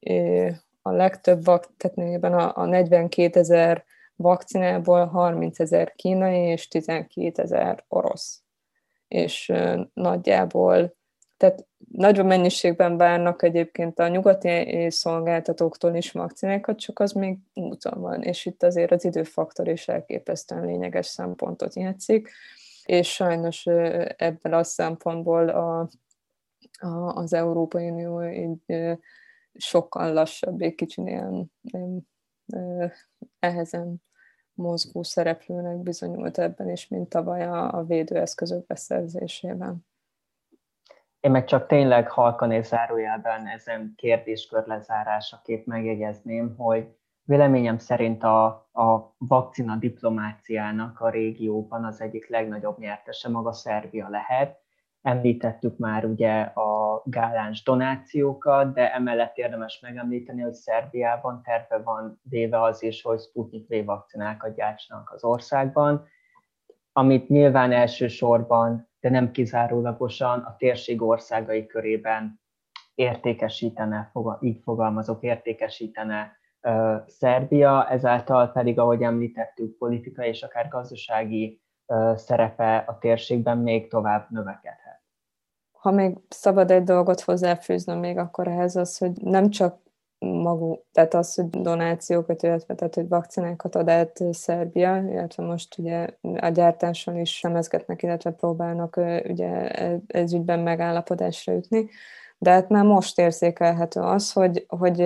ö, 0.00 0.48
a 0.82 0.90
legtöbb, 0.90 1.44
tehát 1.76 2.22
a, 2.22 2.56
a 2.56 2.64
42 2.64 3.40
ezer 3.40 3.84
vakcinából 4.16 5.06
30 5.06 5.60
ezer 5.60 5.92
kínai 5.92 6.38
és 6.38 6.68
12 6.68 7.42
ezer 7.42 7.84
orosz. 7.88 8.42
És 9.08 9.52
nagyjából, 9.92 10.96
tehát 11.42 11.66
nagyobb 11.92 12.26
mennyiségben 12.26 12.96
várnak 12.96 13.42
egyébként 13.42 13.98
a 13.98 14.08
nyugati 14.08 14.86
szolgáltatóktól 14.90 15.94
is 15.94 16.12
vakcinákat, 16.12 16.78
csak 16.78 16.98
az 16.98 17.12
még 17.12 17.38
úton 17.54 18.00
van, 18.00 18.22
és 18.22 18.46
itt 18.46 18.62
azért 18.62 18.90
az 18.90 19.04
időfaktor 19.04 19.68
is 19.68 19.88
elképesztően 19.88 20.64
lényeges 20.64 21.06
szempontot 21.06 21.74
játszik, 21.74 22.30
és 22.84 23.12
sajnos 23.12 23.66
ebből 24.16 24.54
a 24.54 24.64
szempontból 24.64 25.48
a, 25.48 25.88
a, 26.78 26.88
az 27.14 27.32
Európai 27.32 27.90
Unió 27.90 28.22
így 28.22 28.96
sokkal 29.54 30.12
lassabb, 30.12 30.60
egy 30.60 30.74
kicsit 30.74 31.06
ilyen, 31.06 31.52
ehezen 33.38 34.02
mozgó 34.54 35.02
szereplőnek 35.02 35.76
bizonyult 35.76 36.38
ebben 36.38 36.70
is, 36.70 36.88
mint 36.88 37.08
tavaly 37.08 37.42
a, 37.46 37.72
a 37.74 37.84
védőeszközök 37.84 38.66
beszerzésében. 38.66 39.90
Én 41.22 41.30
meg 41.30 41.44
csak 41.44 41.66
tényleg 41.66 42.10
halkan 42.10 42.50
és 42.50 42.66
zárójelben 42.66 43.46
ezen 43.46 43.92
kérdéskör 43.96 44.66
lezárásaképp 44.66 45.66
megjegyezném, 45.66 46.54
hogy 46.56 46.88
véleményem 47.24 47.78
szerint 47.78 48.22
a, 48.22 48.44
a 48.72 49.14
vakcina 49.18 49.76
diplomáciának 49.76 51.00
a 51.00 51.10
régióban 51.10 51.84
az 51.84 52.00
egyik 52.00 52.28
legnagyobb 52.28 52.78
nyertese 52.78 53.28
maga 53.28 53.52
Szerbia 53.52 54.08
lehet. 54.08 54.60
Említettük 55.02 55.78
már 55.78 56.04
ugye 56.04 56.40
a 56.40 57.02
gáláns 57.04 57.62
donációkat, 57.62 58.72
de 58.74 58.94
emellett 58.94 59.36
érdemes 59.36 59.80
megemlíteni, 59.80 60.42
hogy 60.42 60.54
Szerbiában 60.54 61.42
terve 61.42 61.78
van 61.78 62.20
véve 62.22 62.62
az 62.62 62.82
is, 62.82 63.02
hogy 63.02 63.20
Sputnik 63.20 63.68
V 63.68 63.84
vakcinákat 63.84 64.54
gyártsanak 64.54 65.10
az 65.10 65.24
országban, 65.24 66.04
amit 66.92 67.28
nyilván 67.28 67.72
elsősorban 67.72 68.90
de 69.02 69.10
nem 69.10 69.30
kizárólagosan 69.30 70.40
a 70.40 70.56
térség 70.56 71.02
országai 71.02 71.66
körében 71.66 72.40
értékesítene, 72.94 74.12
így 74.40 74.60
fogalmazok, 74.62 75.22
értékesítene 75.22 76.40
Szerbia, 77.06 77.88
ezáltal 77.88 78.52
pedig, 78.52 78.78
ahogy 78.78 79.02
említettük, 79.02 79.78
politikai 79.78 80.28
és 80.28 80.42
akár 80.42 80.68
gazdasági 80.68 81.62
szerepe 82.14 82.76
a 82.76 82.98
térségben 82.98 83.58
még 83.58 83.88
tovább 83.88 84.26
növekedhet. 84.30 85.02
Ha 85.72 85.90
még 85.90 86.16
szabad 86.28 86.70
egy 86.70 86.84
dolgot 86.84 87.20
hozzáfűznöm 87.20 87.98
még 87.98 88.18
akkor 88.18 88.48
ehhez 88.48 88.76
az, 88.76 88.98
hogy 88.98 89.12
nem 89.22 89.50
csak 89.50 89.80
maguk, 90.22 90.84
tehát 90.92 91.14
az, 91.14 91.34
hogy 91.34 91.48
donációkat, 91.48 92.42
illetve 92.42 92.74
tehát, 92.74 92.94
hogy 92.94 93.08
vakcinákat 93.08 93.74
ad 93.74 93.88
át 93.88 94.18
Szerbia, 94.30 95.04
illetve 95.10 95.44
most 95.44 95.78
ugye 95.78 96.08
a 96.36 96.48
gyártáson 96.48 97.18
is 97.18 97.36
semezgetnek, 97.36 98.02
illetve 98.02 98.30
próbálnak 98.30 98.96
ugye 99.28 99.68
ez 100.06 100.32
ügyben 100.32 100.60
megállapodásra 100.60 101.52
jutni, 101.52 101.88
de 102.38 102.50
hát 102.50 102.68
már 102.68 102.84
most 102.84 103.18
érzékelhető 103.18 104.00
az, 104.00 104.32
hogy, 104.32 104.64
hogy 104.68 105.00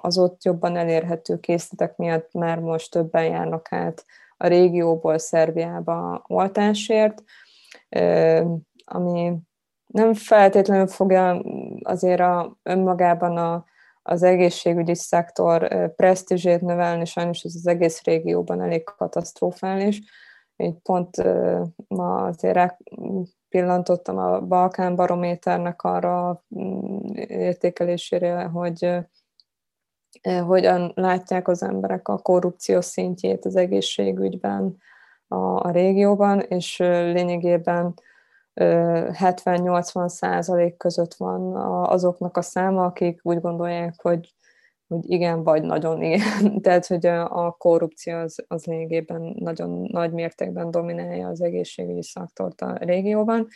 az 0.00 0.18
ott 0.18 0.44
jobban 0.44 0.76
elérhető 0.76 1.40
készletek 1.40 1.96
miatt 1.96 2.32
már 2.32 2.58
most 2.58 2.90
többen 2.90 3.24
járnak 3.24 3.72
át 3.72 4.04
a 4.36 4.46
régióból 4.46 5.18
Szerbiába 5.18 6.24
oltásért, 6.26 7.22
ami 8.84 9.32
nem 9.86 10.14
feltétlenül 10.14 10.86
fogja 10.86 11.42
azért 11.82 12.20
a, 12.20 12.56
önmagában 12.62 13.36
a, 13.36 13.64
az 14.10 14.22
egészségügyi 14.22 14.94
szektor 14.94 15.68
presztízsét 15.94 16.60
növelni, 16.60 17.04
sajnos 17.04 17.42
ez 17.42 17.54
az 17.54 17.66
egész 17.66 18.02
régióban 18.04 18.62
elég 18.62 18.84
katasztrofális, 18.84 20.00
így 20.56 20.74
pont 20.82 21.16
ma 21.88 22.14
azért 22.14 22.76
pillantottam 23.48 24.18
a 24.18 24.40
Balkán 24.40 24.96
Barométernek 24.96 25.82
arra 25.82 26.44
mm, 26.58 26.98
értékelésére, 27.26 28.42
hogy 28.42 28.96
hogyan 30.46 30.92
látják 30.94 31.48
az 31.48 31.62
emberek 31.62 32.08
a 32.08 32.18
korrupció 32.18 32.80
szintjét 32.80 33.44
az 33.44 33.56
egészségügyben 33.56 34.76
a, 35.28 35.36
a 35.36 35.70
régióban, 35.70 36.40
és 36.40 36.78
lényegében 36.78 37.94
70-80 38.54 40.08
százalék 40.08 40.76
között 40.76 41.14
van 41.14 41.56
azoknak 41.86 42.36
a 42.36 42.42
száma, 42.42 42.84
akik 42.84 43.20
úgy 43.22 43.40
gondolják, 43.40 43.94
hogy, 44.02 44.34
hogy 44.86 45.10
igen, 45.10 45.42
vagy 45.42 45.62
nagyon 45.62 46.02
igen. 46.02 46.60
Tehát, 46.62 46.86
hogy 46.86 47.06
a 47.06 47.50
korrupció 47.58 48.16
az, 48.16 48.44
az 48.48 48.64
lényegében 48.64 49.34
nagyon 49.38 49.86
nagy 49.90 50.12
mértékben 50.12 50.70
dominálja 50.70 51.28
az 51.28 51.42
egészségügyi 51.42 52.02
szaktort 52.02 52.60
a 52.60 52.76
régióban, 52.80 53.48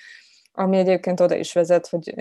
ami 0.53 0.77
egyébként 0.77 1.21
oda 1.21 1.35
is 1.35 1.53
vezet, 1.53 1.87
hogy 1.87 2.15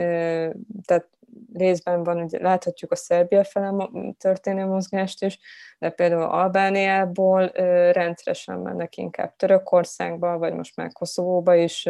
tehát 0.85 1.07
részben 1.53 2.03
van, 2.03 2.19
hogy 2.21 2.37
láthatjuk 2.41 2.91
a 2.91 2.95
Szerbia 2.95 3.43
fele 3.43 3.89
történő 4.17 4.65
mozgást 4.65 5.23
is, 5.23 5.39
de 5.79 5.89
például 5.89 6.21
Albániából 6.21 7.47
rendszeresen 7.91 8.59
mennek 8.59 8.97
inkább 8.97 9.35
Törökországba, 9.35 10.37
vagy 10.37 10.53
most 10.53 10.75
már 10.75 10.91
Koszovóba 10.91 11.55
is 11.55 11.89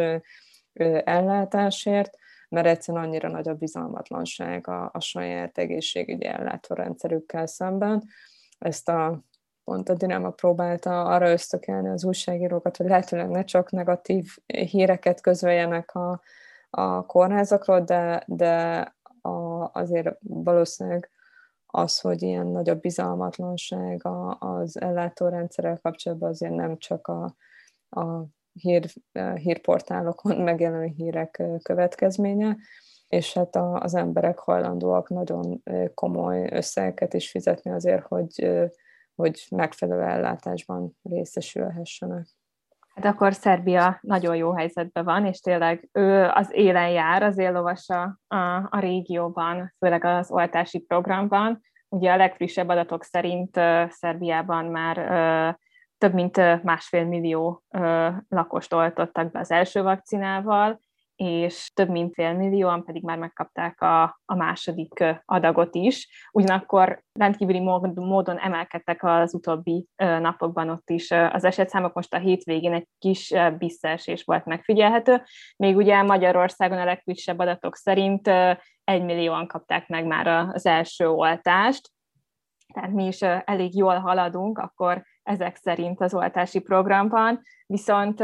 ellátásért, 1.04 2.16
mert 2.48 2.66
egyszerűen 2.66 3.04
annyira 3.04 3.28
nagy 3.28 3.48
a 3.48 3.54
bizalmatlanság 3.54 4.68
a, 4.68 4.90
a 4.92 5.00
saját 5.00 5.58
egészségügyi 5.58 6.26
ellátórendszerükkel 6.26 7.46
szemben. 7.46 8.02
Ezt 8.58 8.88
a 8.88 9.24
pont 9.64 9.88
a 9.88 9.94
Dinama 9.94 10.30
próbálta 10.30 11.04
arra 11.04 11.30
ösztökelni 11.30 11.88
az 11.88 12.04
újságírókat, 12.04 12.76
hogy 12.76 12.86
lehetőleg 12.86 13.28
ne 13.28 13.44
csak 13.44 13.70
negatív 13.70 14.26
híreket 14.46 15.20
közöljenek 15.20 15.94
a, 15.94 16.20
a 16.70 17.06
kórházakról, 17.06 17.80
de, 17.80 18.24
de 18.26 18.80
a, 19.20 19.70
azért 19.72 20.16
valószínűleg 20.20 21.10
az, 21.66 22.00
hogy 22.00 22.22
ilyen 22.22 22.46
nagyobb 22.46 22.80
bizalmatlanság 22.80 24.00
az 24.38 24.80
ellátórendszerrel 24.80 25.78
kapcsolatban 25.82 26.28
azért 26.28 26.54
nem 26.54 26.78
csak 26.78 27.06
a, 27.06 27.36
a 28.00 28.24
hír, 28.60 28.86
hírportálokon 29.34 30.36
megjelenő 30.50 30.86
hírek 30.96 31.42
következménye, 31.62 32.56
és 33.08 33.34
hát 33.34 33.56
a, 33.56 33.80
az 33.80 33.94
emberek 33.94 34.38
hajlandóak 34.38 35.08
nagyon 35.08 35.62
komoly 35.94 36.48
összegeket 36.52 37.14
is 37.14 37.30
fizetni 37.30 37.70
azért, 37.70 38.06
hogy, 38.06 38.50
hogy 39.14 39.46
megfelelő 39.50 40.02
ellátásban 40.02 40.96
részesülhessenek. 41.02 42.26
Hát 42.94 43.04
akkor 43.04 43.34
Szerbia 43.34 43.98
nagyon 44.00 44.36
jó 44.36 44.52
helyzetben 44.52 45.04
van, 45.04 45.26
és 45.26 45.40
tényleg 45.40 45.88
ő 45.92 46.28
az 46.34 46.48
élen 46.52 46.90
jár, 46.90 47.22
az 47.22 47.38
éllovasa 47.38 48.18
a, 48.26 48.36
a 48.70 48.78
régióban, 48.78 49.74
főleg 49.78 50.04
az 50.04 50.30
oltási 50.30 50.78
programban. 50.78 51.60
Ugye 51.88 52.12
a 52.12 52.16
legfrissebb 52.16 52.68
adatok 52.68 53.04
szerint 53.04 53.54
Szerbiában 53.88 54.64
már 54.64 54.96
több 56.04 56.14
mint 56.14 56.62
másfél 56.62 57.04
millió 57.04 57.62
lakost 58.28 58.72
oltottak 58.72 59.30
be 59.30 59.38
az 59.38 59.50
első 59.50 59.82
vakcinával, 59.82 60.80
és 61.16 61.70
több 61.74 61.88
mint 61.88 62.14
fél 62.14 62.32
millióan 62.32 62.84
pedig 62.84 63.02
már 63.02 63.18
megkapták 63.18 63.80
a, 63.80 64.02
a 64.24 64.34
második 64.34 65.04
adagot 65.24 65.74
is. 65.74 66.28
Ugyanakkor 66.32 67.02
rendkívüli 67.12 67.60
módon 67.94 68.38
emelkedtek 68.38 69.04
az 69.04 69.34
utóbbi 69.34 69.86
napokban 69.96 70.68
ott 70.68 70.90
is 70.90 71.10
az 71.10 71.44
esetszámok. 71.44 71.94
Most 71.94 72.14
a 72.14 72.18
hétvégén 72.18 72.72
egy 72.72 72.88
kis 72.98 73.34
visszaesés 73.58 74.24
volt 74.24 74.44
megfigyelhető. 74.44 75.22
Még 75.56 75.76
ugye 75.76 76.02
Magyarországon 76.02 76.78
a 76.78 76.84
legfrissebb 76.84 77.38
adatok 77.38 77.76
szerint 77.76 78.28
egy 78.84 79.04
millióan 79.04 79.46
kapták 79.46 79.88
meg 79.88 80.06
már 80.06 80.26
az 80.26 80.66
első 80.66 81.08
oltást, 81.08 81.92
tehát 82.74 82.90
mi 82.90 83.06
is 83.06 83.22
elég 83.22 83.76
jól 83.76 83.98
haladunk, 83.98 84.58
akkor 84.58 85.02
ezek 85.24 85.56
szerint 85.56 86.00
az 86.00 86.14
oltási 86.14 86.58
programban, 86.58 87.40
viszont 87.66 88.20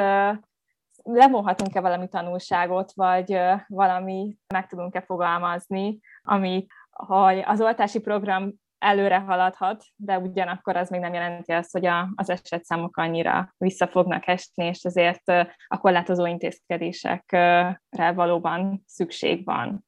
levonhatunk-e 1.02 1.80
valami 1.80 2.08
tanulságot, 2.08 2.92
vagy 2.92 3.40
valami 3.66 4.36
meg 4.54 4.66
tudunk-e 4.66 5.00
fogalmazni, 5.00 5.98
ami, 6.22 6.66
hogy 6.90 7.42
az 7.46 7.60
oltási 7.60 8.00
program 8.00 8.52
előre 8.78 9.18
haladhat, 9.18 9.84
de 9.96 10.18
ugyanakkor 10.18 10.76
az 10.76 10.88
még 10.88 11.00
nem 11.00 11.14
jelenti 11.14 11.52
azt, 11.52 11.72
hogy 11.72 11.86
a, 11.86 12.08
az 12.14 12.30
esetszámok 12.30 12.96
annyira 12.96 13.54
vissza 13.58 13.86
fognak 13.86 14.26
esni, 14.26 14.64
és 14.64 14.82
ezért 14.82 15.28
a 15.66 15.78
korlátozó 15.78 16.26
intézkedésekre 16.26 18.12
valóban 18.14 18.82
szükség 18.86 19.44
van. 19.44 19.84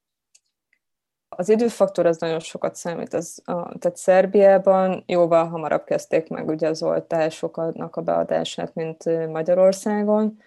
Az 1.36 1.48
időfaktor 1.48 2.06
az 2.06 2.18
nagyon 2.18 2.40
sokat 2.40 2.74
számít. 2.74 3.14
Az, 3.14 3.42
a, 3.44 3.78
tehát 3.78 3.96
Szerbiában 3.96 5.04
jóval 5.06 5.48
hamarabb 5.48 5.84
kezdték 5.84 6.28
meg 6.28 6.48
ugye 6.48 6.68
az 6.68 6.82
oltásoknak 6.82 7.96
a 7.96 8.02
beadását, 8.02 8.74
mint 8.74 9.28
Magyarországon, 9.28 10.38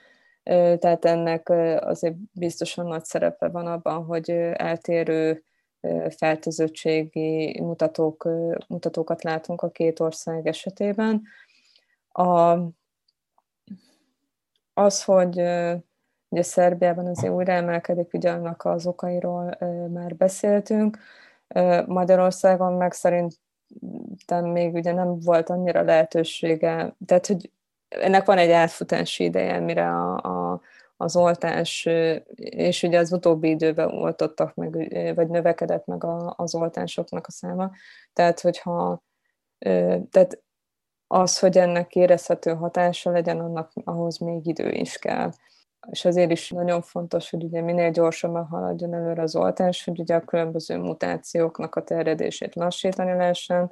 tehát 0.80 1.06
ennek 1.06 1.50
azért 1.80 2.16
biztosan 2.32 2.88
nagy 2.88 3.06
szerepe 3.06 3.48
van 3.48 3.68
abban, 3.68 4.04
hogy 4.04 4.30
eltérő 4.54 5.44
fertőzöttségi 6.18 7.62
mutatók, 7.62 8.30
mutatókat 8.68 9.24
látunk 9.24 9.62
a 9.62 9.70
két 9.70 10.00
ország 10.00 10.48
esetében. 10.48 11.22
A, 12.12 12.58
az, 14.74 15.04
hogy 15.04 15.42
Ugye 16.30 16.42
Szerbiában 16.42 17.08
azért 17.08 17.34
újra 17.34 17.54
emelkedik, 17.54 18.14
ugye 18.14 18.32
annak 18.32 18.66
az 18.66 18.88
okairól 18.88 19.58
már 19.94 20.16
beszéltünk. 20.16 20.98
Magyarországon 21.86 22.74
meg 22.74 22.94
szerintem 22.94 24.46
még 24.46 24.74
ugye 24.74 24.94
nem 24.94 25.20
volt 25.20 25.50
annyira 25.50 25.82
lehetősége, 25.82 26.96
tehát 27.06 27.28
hogy 27.28 27.52
ennek 27.88 28.26
van 28.26 28.38
egy 28.38 28.52
átfutási 28.52 29.24
ideje, 29.24 29.60
mire 29.60 29.88
a, 29.88 30.16
a, 30.16 30.62
az 30.98 31.16
oltás, 31.16 31.90
és 32.36 32.84
ugye 32.84 33.00
az 33.00 33.14
utóbbi 33.14 33.50
időben 33.50 33.90
oltottak 33.90 34.56
meg, 34.56 34.72
vagy 35.16 35.28
növekedett 35.28 35.86
meg 35.86 36.04
a, 36.04 36.34
az 36.38 36.56
oltásoknak 36.56 37.28
a 37.28 37.32
száma. 37.32 37.72
Tehát, 38.14 38.40
hogyha 38.40 39.04
tehát 40.10 40.44
az, 41.08 41.40
hogy 41.40 41.58
ennek 41.58 41.96
érezhető 41.96 42.54
hatása 42.54 43.12
legyen, 43.12 43.40
annak 43.40 43.72
ahhoz 43.84 44.18
még 44.18 44.48
idő 44.48 44.72
is 44.72 44.98
kell 44.98 45.32
és 45.90 46.06
azért 46.06 46.32
is 46.32 46.50
nagyon 46.50 46.82
fontos, 46.82 47.30
hogy 47.30 47.44
ugye 47.44 47.62
minél 47.62 47.92
gyorsabban 47.92 48.46
haladjon 48.46 48.94
előre 48.94 49.22
az 49.22 49.36
oltás, 49.36 49.84
hogy 49.84 50.00
ugye 50.00 50.16
a 50.16 50.26
különböző 50.26 50.78
mutációknak 50.78 51.76
a 51.76 51.84
terjedését 51.84 52.56
lassítani 52.56 53.12
lehessen, 53.12 53.72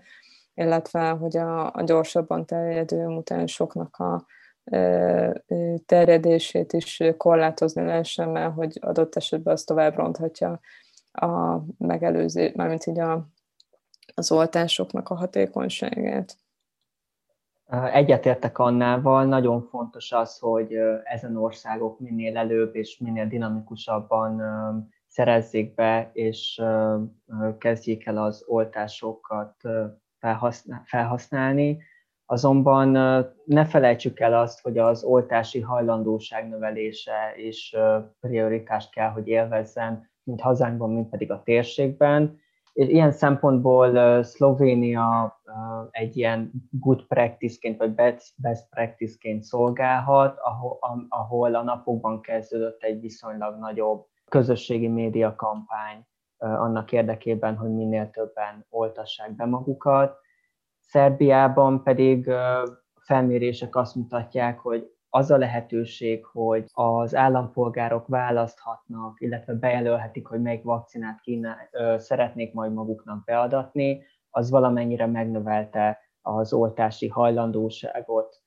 illetve 0.54 1.10
hogy 1.10 1.38
a, 1.38 1.74
a 1.74 1.84
gyorsabban 1.84 2.46
terjedő 2.46 3.06
mutánsoknak 3.06 3.98
a 3.98 4.26
terjedését 5.86 6.74
is 6.74 7.02
korlátozni 7.18 7.84
lehessen, 7.84 8.30
mert 8.30 8.54
hogy 8.54 8.78
adott 8.82 9.16
esetben 9.16 9.54
az 9.54 9.64
tovább 9.64 9.96
ronthatja 9.96 10.60
a 11.12 11.60
megelőző, 11.78 12.52
mármint 12.56 12.86
így 12.86 13.00
a, 13.00 13.28
az 14.14 14.32
oltásoknak 14.32 15.10
a 15.10 15.16
hatékonyságát. 15.16 16.38
Egyetértek 17.92 18.58
Annával, 18.58 19.26
nagyon 19.26 19.62
fontos 19.62 20.12
az, 20.12 20.40
hogy 20.40 20.74
ezen 21.04 21.38
országok 21.38 22.00
minél 22.00 22.38
előbb 22.38 22.76
és 22.76 22.98
minél 22.98 23.28
dinamikusabban 23.28 24.42
szerezzék 25.08 25.74
be, 25.74 26.10
és 26.14 26.62
kezdjék 27.58 28.06
el 28.06 28.18
az 28.18 28.44
oltásokat 28.48 29.56
felhasználni. 30.84 31.78
Azonban 32.26 32.90
ne 33.46 33.66
felejtsük 33.66 34.20
el 34.20 34.34
azt, 34.34 34.62
hogy 34.62 34.78
az 34.78 35.04
oltási 35.04 35.60
hajlandóság 35.60 36.50
növelése 36.50 37.34
is 37.38 37.76
prioritást 38.20 38.92
kell, 38.92 39.10
hogy 39.10 39.28
élvezzen, 39.28 40.12
mint 40.24 40.42
hazánkban, 40.42 40.90
mint 40.94 41.10
pedig 41.10 41.32
a 41.32 41.42
térségben 41.44 42.42
és 42.74 42.88
ilyen 42.88 43.12
szempontból 43.12 44.24
Szlovénia 44.24 45.40
egy 45.92 46.18
ilyen 46.18 46.52
good 46.70 47.06
practice-ként, 47.06 47.78
vagy 47.78 47.94
best 48.36 48.70
practice-ként 48.70 49.44
szolgálhat, 49.44 50.38
ahol, 50.40 50.78
ahol 51.10 51.56
a 51.56 51.64
napokban 51.64 52.22
kezdődött 52.22 52.84
egy 52.84 53.00
viszonylag 53.00 53.60
nagyobb 53.60 54.06
közösségi 54.30 54.88
média 54.88 55.36
kampány 55.36 56.06
annak 56.38 56.92
érdekében, 56.92 57.56
hogy 57.56 57.70
minél 57.70 58.10
többen 58.10 58.66
oltassák 58.70 59.36
be 59.36 59.46
magukat. 59.46 60.18
Szerbiában 60.80 61.84
pedig 61.84 62.32
felmérések 63.00 63.76
azt 63.76 63.96
mutatják, 63.96 64.60
hogy 64.60 64.93
az 65.16 65.32
a 65.32 65.38
lehetőség, 65.38 66.26
hogy 66.26 66.66
az 66.74 67.16
állampolgárok 67.16 68.08
választhatnak, 68.08 69.22
illetve 69.22 69.54
bejelölhetik, 69.54 70.28
hogy 70.28 70.42
melyik 70.42 70.64
vakcinát 70.64 71.20
kéne, 71.22 71.70
ö, 71.72 71.96
szeretnék 71.98 72.54
majd 72.54 72.74
maguknak 72.74 73.24
beadatni, 73.24 74.04
az 74.30 74.50
valamennyire 74.50 75.06
megnövelte 75.06 76.00
az 76.22 76.54
oltási 76.54 77.08
hajlandóságot 77.08 78.42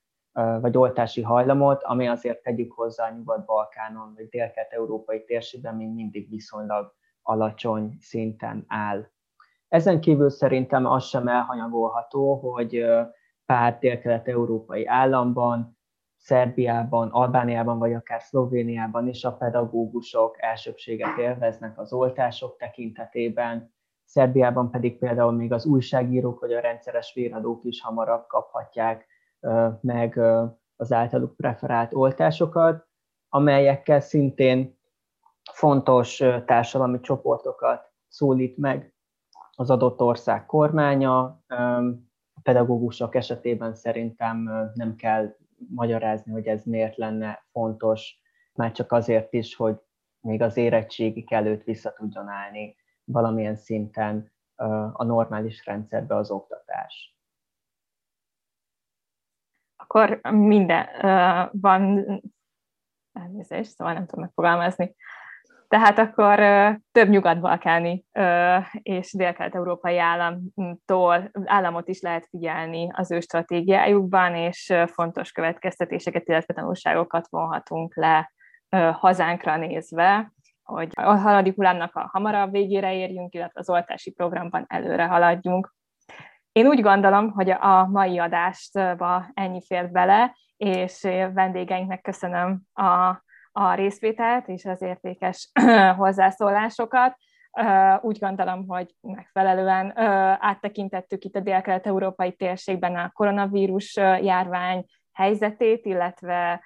vagy 0.61 0.77
oltási 0.77 1.23
hajlamot, 1.23 1.83
ami 1.83 2.09
azért 2.09 2.43
tegyük 2.43 2.73
hozzá 2.73 3.09
a 3.09 3.14
Nyugat-Balkánon, 3.14 4.12
vagy 4.14 4.29
dél-kelet-európai 4.29 5.25
térségben 5.25 5.75
még 5.75 5.89
mindig 5.89 6.29
viszonylag 6.29 6.95
alacsony 7.23 7.97
szinten 8.01 8.64
áll. 8.69 9.07
Ezen 9.69 10.01
kívül 10.01 10.31
szerintem 10.31 10.87
az 10.87 11.05
sem 11.05 11.29
elhanyagolható, 11.29 12.35
hogy 12.35 12.85
pár 13.45 13.79
dél-kelet-európai 13.79 14.87
államban, 14.87 15.76
Szerbiában, 16.27 17.09
Albániában 17.09 17.79
vagy 17.79 17.93
akár 17.93 18.22
Szlovéniában 18.22 19.09
is 19.09 19.24
a 19.24 19.37
pedagógusok 19.37 20.43
elsőbséget 20.43 21.18
élveznek 21.18 21.79
az 21.79 21.93
oltások 21.93 22.57
tekintetében, 22.57 23.74
Szerbiában 24.05 24.70
pedig 24.70 24.99
például 24.99 25.33
még 25.33 25.53
az 25.53 25.66
újságírók 25.66 26.41
vagy 26.41 26.53
a 26.53 26.61
rendszeres 26.61 27.12
véradók 27.14 27.64
is 27.64 27.83
hamarabb 27.83 28.27
kaphatják 28.27 29.07
meg 29.81 30.20
az 30.77 30.93
általuk 30.93 31.37
preferált 31.37 31.95
oltásokat, 31.95 32.87
amelyekkel 33.29 34.01
szintén 34.01 34.79
fontos 35.53 36.22
társadalmi 36.47 37.01
csoportokat 37.01 37.93
szólít 38.09 38.57
meg 38.57 38.95
az 39.57 39.70
adott 39.70 40.01
ország 40.01 40.47
kormánya. 40.47 41.22
A 42.35 42.41
pedagógusok 42.43 43.14
esetében 43.14 43.74
szerintem 43.74 44.70
nem 44.74 44.95
kell 44.97 45.37
magyarázni, 45.69 46.33
hogy 46.33 46.47
ez 46.47 46.65
miért 46.65 46.97
lenne 46.97 47.47
fontos, 47.51 48.21
már 48.53 48.73
csak 48.73 48.93
azért 48.93 49.33
is, 49.33 49.55
hogy 49.55 49.81
még 50.21 50.43
az 50.43 50.57
érettségik 50.57 51.31
előtt 51.31 51.65
vissza 51.65 51.93
tudjon 51.93 52.29
állni 52.29 52.77
valamilyen 53.05 53.57
szinten 53.57 54.33
a 54.93 55.05
normális 55.05 55.65
rendszerbe 55.65 56.17
az 56.17 56.31
oktatás. 56.31 57.17
Akkor 59.77 60.21
minden 60.31 60.87
van, 61.53 62.05
elnézést, 63.13 63.71
szóval 63.71 63.93
nem 63.93 64.07
tudom 64.07 64.25
megfogalmazni, 64.25 64.97
tehát 65.69 65.99
akkor 65.99 66.39
több 66.93 67.09
nyugat-balkáni 67.09 68.05
és 68.83 69.12
dél-kelet-európai 69.12 69.99
államtól 69.99 71.31
államot 71.45 71.89
is 71.89 72.01
lehet 72.01 72.27
figyelni 72.31 72.89
az 72.93 73.11
ő 73.11 73.21
stratégiájukban, 73.21 74.35
és 74.35 74.75
fontos 74.87 75.33
következtetéseket, 75.33 76.29
illetve 76.29 76.55
tanulságokat 76.55 77.27
vonhatunk 77.31 77.97
le 77.97 78.33
hazánkra 78.93 79.57
nézve, 79.57 80.33
hogy 80.62 80.91
a 80.95 81.14
haladik 81.14 81.55
hullámnak 81.55 81.95
a 81.95 82.09
hamarabb 82.12 82.51
végére 82.51 82.95
érjünk, 82.95 83.35
illetve 83.35 83.61
az 83.61 83.71
oltási 83.71 84.12
programban 84.12 84.64
előre 84.69 85.05
haladjunk. 85.05 85.75
Én 86.53 86.67
úgy 86.67 86.81
gondolom, 86.81 87.31
hogy 87.31 87.51
a 87.51 87.87
mai 87.87 88.19
adástba 88.19 89.27
ennyi 89.35 89.62
fért 89.67 89.93
bele, 89.93 90.37
és 90.57 91.01
vendégeinknek 91.33 92.01
köszönöm 92.01 92.62
a 92.75 93.25
a 93.59 93.75
részvételt 93.75 94.49
és 94.49 94.65
az 94.65 94.83
értékes 94.83 95.51
hozzászólásokat. 95.97 97.17
Úgy 98.01 98.19
gondolom, 98.19 98.67
hogy 98.69 98.95
megfelelően 99.01 99.99
áttekintettük 100.41 101.25
itt 101.25 101.37
a 101.37 101.41
dél-kelet-európai 101.41 102.33
térségben 102.33 102.97
a 102.97 103.11
koronavírus 103.15 103.97
járvány 104.21 104.85
helyzetét, 105.13 105.87
illetve 105.87 106.65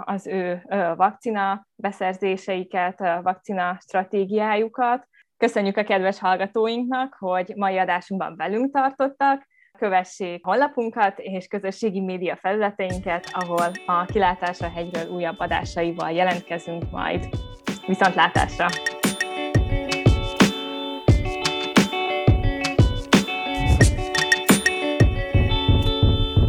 az 0.00 0.26
ő 0.26 0.62
vakcina 0.96 1.66
beszerzéseiket, 1.74 2.98
vakcina 3.22 3.76
stratégiájukat. 3.80 5.06
Köszönjük 5.36 5.76
a 5.76 5.84
kedves 5.84 6.18
hallgatóinknak, 6.18 7.16
hogy 7.18 7.52
mai 7.56 7.78
adásunkban 7.78 8.36
velünk 8.36 8.72
tartottak, 8.72 9.46
kövessék 9.82 10.44
honlapunkat 10.44 11.18
és 11.18 11.46
közösségi 11.46 12.00
média 12.00 12.36
felületeinket, 12.36 13.28
ahol 13.32 13.70
a 13.86 14.04
Kilátásra 14.04 14.70
hegyről 14.70 15.10
újabb 15.10 15.38
adásaival 15.38 16.10
jelentkezünk 16.10 16.90
majd. 16.90 17.28
Viszontlátásra! 17.86 18.66